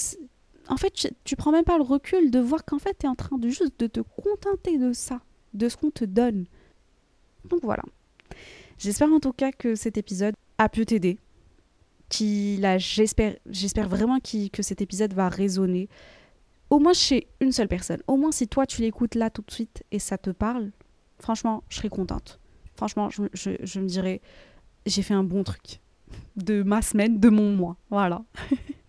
en 0.68 0.76
fait, 0.76 0.92
tu, 1.24 1.36
prends 1.36 1.52
même 1.52 1.64
pas 1.64 1.76
le 1.76 1.84
recul 1.84 2.30
de 2.30 2.40
voir 2.40 2.64
qu'en 2.64 2.78
fait, 2.78 2.96
tu 2.98 3.06
es 3.06 3.08
en 3.08 3.14
train 3.14 3.38
de 3.38 3.48
juste 3.48 3.78
de 3.78 3.86
te 3.86 4.00
contenter 4.00 4.78
de 4.78 4.92
ça, 4.92 5.20
de 5.54 5.68
ce 5.68 5.76
qu'on 5.76 5.90
te 5.90 6.04
donne. 6.04 6.46
Donc 7.44 7.60
voilà. 7.62 7.82
J'espère 8.78 9.12
en 9.12 9.20
tout 9.20 9.32
cas 9.32 9.52
que 9.52 9.74
cet 9.74 9.96
épisode 9.96 10.34
a 10.58 10.68
pu 10.68 10.84
t'aider. 10.84 11.18
J'espère, 12.10 13.36
j'espère 13.46 13.88
vraiment 13.88 14.18
que 14.20 14.62
cet 14.62 14.80
épisode 14.80 15.12
va 15.14 15.28
résonner. 15.28 15.88
Au 16.70 16.78
moins 16.78 16.92
chez 16.92 17.28
une 17.40 17.52
seule 17.52 17.68
personne. 17.68 18.00
Au 18.06 18.16
moins 18.16 18.32
si 18.32 18.48
toi 18.48 18.66
tu 18.66 18.82
l'écoutes 18.82 19.14
là 19.14 19.30
tout 19.30 19.42
de 19.42 19.50
suite 19.50 19.84
et 19.92 19.98
ça 19.98 20.18
te 20.18 20.30
parle, 20.30 20.72
franchement, 21.18 21.62
je 21.68 21.76
serais 21.76 21.88
contente. 21.88 22.40
Franchement, 22.76 23.08
je, 23.10 23.80
me 23.80 23.86
dirais, 23.86 24.20
j'ai 24.84 25.02
fait 25.02 25.14
un 25.14 25.24
bon 25.24 25.44
truc. 25.44 25.80
De 26.36 26.62
ma 26.62 26.82
semaine, 26.82 27.18
de 27.18 27.28
mon 27.28 27.52
mois. 27.52 27.76
Voilà. 27.90 28.24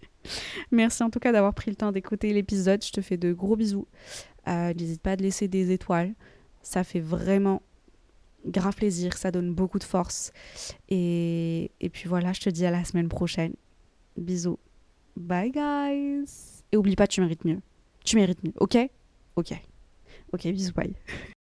Merci 0.71 1.03
en 1.03 1.09
tout 1.09 1.19
cas 1.19 1.31
d'avoir 1.31 1.53
pris 1.53 1.71
le 1.71 1.75
temps 1.75 1.91
d'écouter 1.91 2.33
l'épisode. 2.33 2.83
Je 2.83 2.91
te 2.91 3.01
fais 3.01 3.17
de 3.17 3.31
gros 3.31 3.55
bisous. 3.55 3.87
Euh, 4.47 4.73
n'hésite 4.73 5.01
pas 5.01 5.11
à 5.11 5.15
laisser 5.15 5.47
des 5.47 5.71
étoiles. 5.71 6.13
Ça 6.61 6.83
fait 6.83 6.99
vraiment 6.99 7.61
grave 8.47 8.75
plaisir. 8.75 9.17
Ça 9.17 9.31
donne 9.31 9.53
beaucoup 9.53 9.79
de 9.79 9.83
force. 9.83 10.31
Et, 10.89 11.71
puis 11.91 12.07
voilà, 12.07 12.33
je 12.33 12.41
te 12.41 12.49
dis 12.49 12.65
à 12.65 12.71
la 12.71 12.83
semaine 12.83 13.09
prochaine. 13.09 13.53
Bisous. 14.17 14.59
Bye 15.15 15.51
guys. 15.51 16.63
Et 16.71 16.77
oublie 16.77 16.95
pas, 16.95 17.07
tu 17.07 17.21
mérites 17.21 17.45
mieux. 17.45 17.59
Tu 18.03 18.15
mérites 18.15 18.43
mieux. 18.43 18.53
Ok? 18.59 18.77
Ok. 19.35 19.53
Ok, 20.33 20.47
bisous, 20.47 20.73
bye. 20.73 20.93